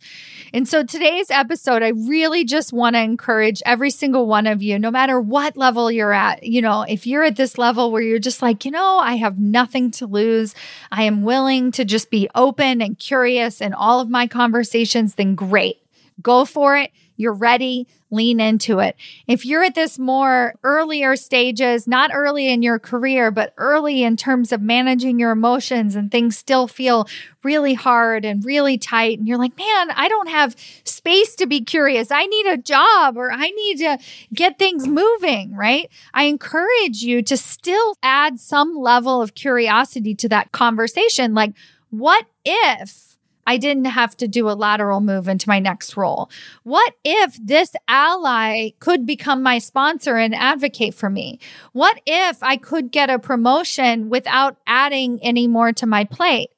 And 0.52 0.68
so 0.68 0.84
today's 0.84 1.30
episode, 1.30 1.82
I 1.82 1.88
really 1.88 2.44
just 2.44 2.72
want 2.72 2.94
to 2.94 3.02
encourage 3.02 3.60
every 3.66 3.90
single 3.90 4.26
one 4.26 4.46
of 4.46 4.62
you, 4.62 4.78
no 4.78 4.90
matter 4.90 5.20
what 5.20 5.56
level 5.56 5.90
you're 5.90 6.12
at. 6.12 6.44
You 6.44 6.62
know, 6.62 6.82
if 6.82 7.06
you're 7.06 7.24
at 7.24 7.36
this 7.36 7.58
level 7.58 7.90
where 7.90 8.02
you're 8.02 8.20
just 8.20 8.40
like, 8.40 8.64
you 8.64 8.70
know, 8.70 8.98
I 8.98 9.16
have 9.16 9.38
nothing 9.38 9.90
to 9.92 10.06
lose, 10.06 10.54
I 10.92 11.02
am 11.04 11.22
willing 11.22 11.72
to 11.72 11.84
just 11.84 12.10
be 12.10 12.28
open 12.34 12.80
and 12.80 12.98
curious 12.98 13.60
in 13.60 13.74
all 13.74 14.00
of 14.00 14.08
my 14.08 14.26
conversations, 14.28 15.16
then 15.16 15.34
great. 15.34 15.78
Go 16.22 16.44
for 16.44 16.76
it. 16.76 16.92
You're 17.16 17.34
ready 17.34 17.86
lean 18.14 18.40
into 18.40 18.78
it. 18.78 18.96
If 19.26 19.44
you're 19.44 19.64
at 19.64 19.74
this 19.74 19.98
more 19.98 20.54
earlier 20.62 21.16
stages, 21.16 21.86
not 21.88 22.12
early 22.14 22.48
in 22.48 22.62
your 22.62 22.78
career, 22.78 23.30
but 23.30 23.52
early 23.56 24.02
in 24.04 24.16
terms 24.16 24.52
of 24.52 24.62
managing 24.62 25.18
your 25.18 25.32
emotions 25.32 25.96
and 25.96 26.10
things 26.10 26.38
still 26.38 26.68
feel 26.68 27.08
really 27.42 27.74
hard 27.74 28.24
and 28.24 28.44
really 28.44 28.78
tight, 28.78 29.18
and 29.18 29.26
you're 29.26 29.38
like, 29.38 29.56
man, 29.58 29.90
I 29.90 30.08
don't 30.08 30.28
have 30.28 30.54
space 30.84 31.34
to 31.36 31.46
be 31.46 31.60
curious. 31.60 32.10
I 32.10 32.26
need 32.26 32.46
a 32.46 32.56
job 32.56 33.16
or 33.16 33.32
I 33.32 33.50
need 33.50 33.78
to 33.78 33.98
get 34.32 34.58
things 34.58 34.86
moving, 34.86 35.54
right? 35.54 35.90
I 36.14 36.24
encourage 36.24 37.02
you 37.02 37.20
to 37.22 37.36
still 37.36 37.96
add 38.02 38.38
some 38.38 38.76
level 38.76 39.20
of 39.20 39.34
curiosity 39.34 40.14
to 40.16 40.28
that 40.28 40.52
conversation. 40.52 41.34
Like, 41.34 41.54
what 41.90 42.26
if? 42.44 43.13
I 43.46 43.56
didn't 43.56 43.86
have 43.86 44.16
to 44.18 44.28
do 44.28 44.48
a 44.48 44.52
lateral 44.52 45.00
move 45.00 45.28
into 45.28 45.48
my 45.48 45.58
next 45.58 45.96
role? 45.96 46.30
What 46.62 46.94
if 47.04 47.38
this 47.44 47.72
ally 47.88 48.70
could 48.80 49.06
become 49.06 49.42
my 49.42 49.58
sponsor 49.58 50.16
and 50.16 50.34
advocate 50.34 50.94
for 50.94 51.10
me? 51.10 51.38
What 51.72 52.00
if 52.06 52.42
I 52.42 52.56
could 52.56 52.90
get 52.90 53.10
a 53.10 53.18
promotion 53.18 54.08
without 54.08 54.56
adding 54.66 55.18
any 55.22 55.46
more 55.46 55.72
to 55.72 55.86
my 55.86 56.04
plate? 56.04 56.50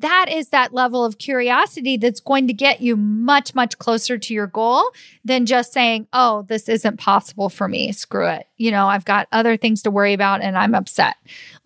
That 0.00 0.26
is 0.30 0.50
that 0.50 0.72
level 0.72 1.04
of 1.04 1.18
curiosity 1.18 1.96
that's 1.96 2.20
going 2.20 2.46
to 2.46 2.52
get 2.52 2.80
you 2.80 2.96
much, 2.96 3.54
much 3.54 3.78
closer 3.78 4.16
to 4.16 4.34
your 4.34 4.46
goal 4.46 4.88
than 5.24 5.44
just 5.44 5.72
saying, 5.72 6.06
oh, 6.12 6.42
this 6.42 6.68
isn't 6.68 6.98
possible 6.98 7.48
for 7.48 7.66
me. 7.66 7.90
Screw 7.90 8.28
it. 8.28 8.46
You 8.56 8.70
know, 8.70 8.86
I've 8.86 9.04
got 9.04 9.26
other 9.32 9.56
things 9.56 9.82
to 9.82 9.90
worry 9.90 10.12
about 10.12 10.40
and 10.40 10.56
I'm 10.56 10.74
upset. 10.74 11.16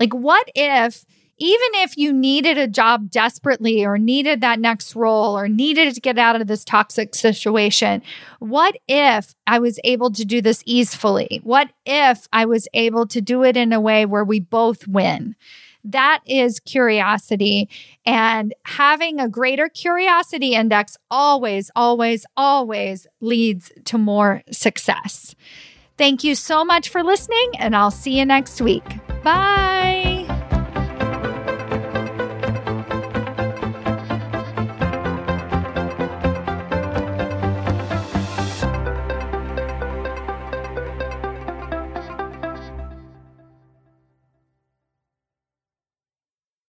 Like, 0.01 0.14
what 0.14 0.51
if 0.55 1.05
even 1.38 1.68
if 1.75 1.97
you 1.97 2.12
needed 2.12 2.59
a 2.59 2.68
job 2.68 3.11
desperately 3.11 3.85
or 3.85 3.99
needed 3.99 4.40
that 4.40 4.61
next 4.61 4.95
role 4.95 5.37
or 5.37 5.49
needed 5.49 5.95
to 5.95 6.01
get 6.01 6.18
out 6.18 6.40
of 6.40 6.47
this 6.47 6.64
toxic 6.64 7.14
situation, 7.14 8.03
what 8.38 8.77
if 8.87 9.35
I 9.47 9.59
was 9.59 9.81
able 9.85 10.11
to 10.12 10.25
do 10.25 10.40
this 10.40 10.62
easily? 10.66 11.40
What 11.42 11.71
if 11.85 12.29
I 12.33 12.45
was 12.45 12.68
able 12.75 13.07
to 13.09 13.21
do 13.21 13.45
it 13.45 13.57
in 13.57 13.73
a 13.73 13.81
way 13.81 14.07
where 14.07 14.25
we 14.25 14.40
both 14.40 14.87
win? 14.87 15.35
That 15.85 16.21
is 16.27 16.61
curiosity. 16.61 17.68
And 18.07 18.55
having 18.64 19.18
a 19.18 19.29
greater 19.29 19.68
curiosity 19.68 20.55
index 20.55 20.97
always, 21.11 21.71
always, 21.75 22.25
always 22.37 23.07
leads 23.21 23.73
to 23.87 23.99
more 23.99 24.42
success. 24.51 25.35
Thank 25.99 26.25
you 26.25 26.35
so 26.35 26.64
much 26.64 26.88
for 26.88 27.03
listening, 27.03 27.53
and 27.59 27.77
I'll 27.77 27.90
see 27.90 28.18
you 28.18 28.25
next 28.25 28.61
week. 28.61 28.85
Bye. 29.23 30.12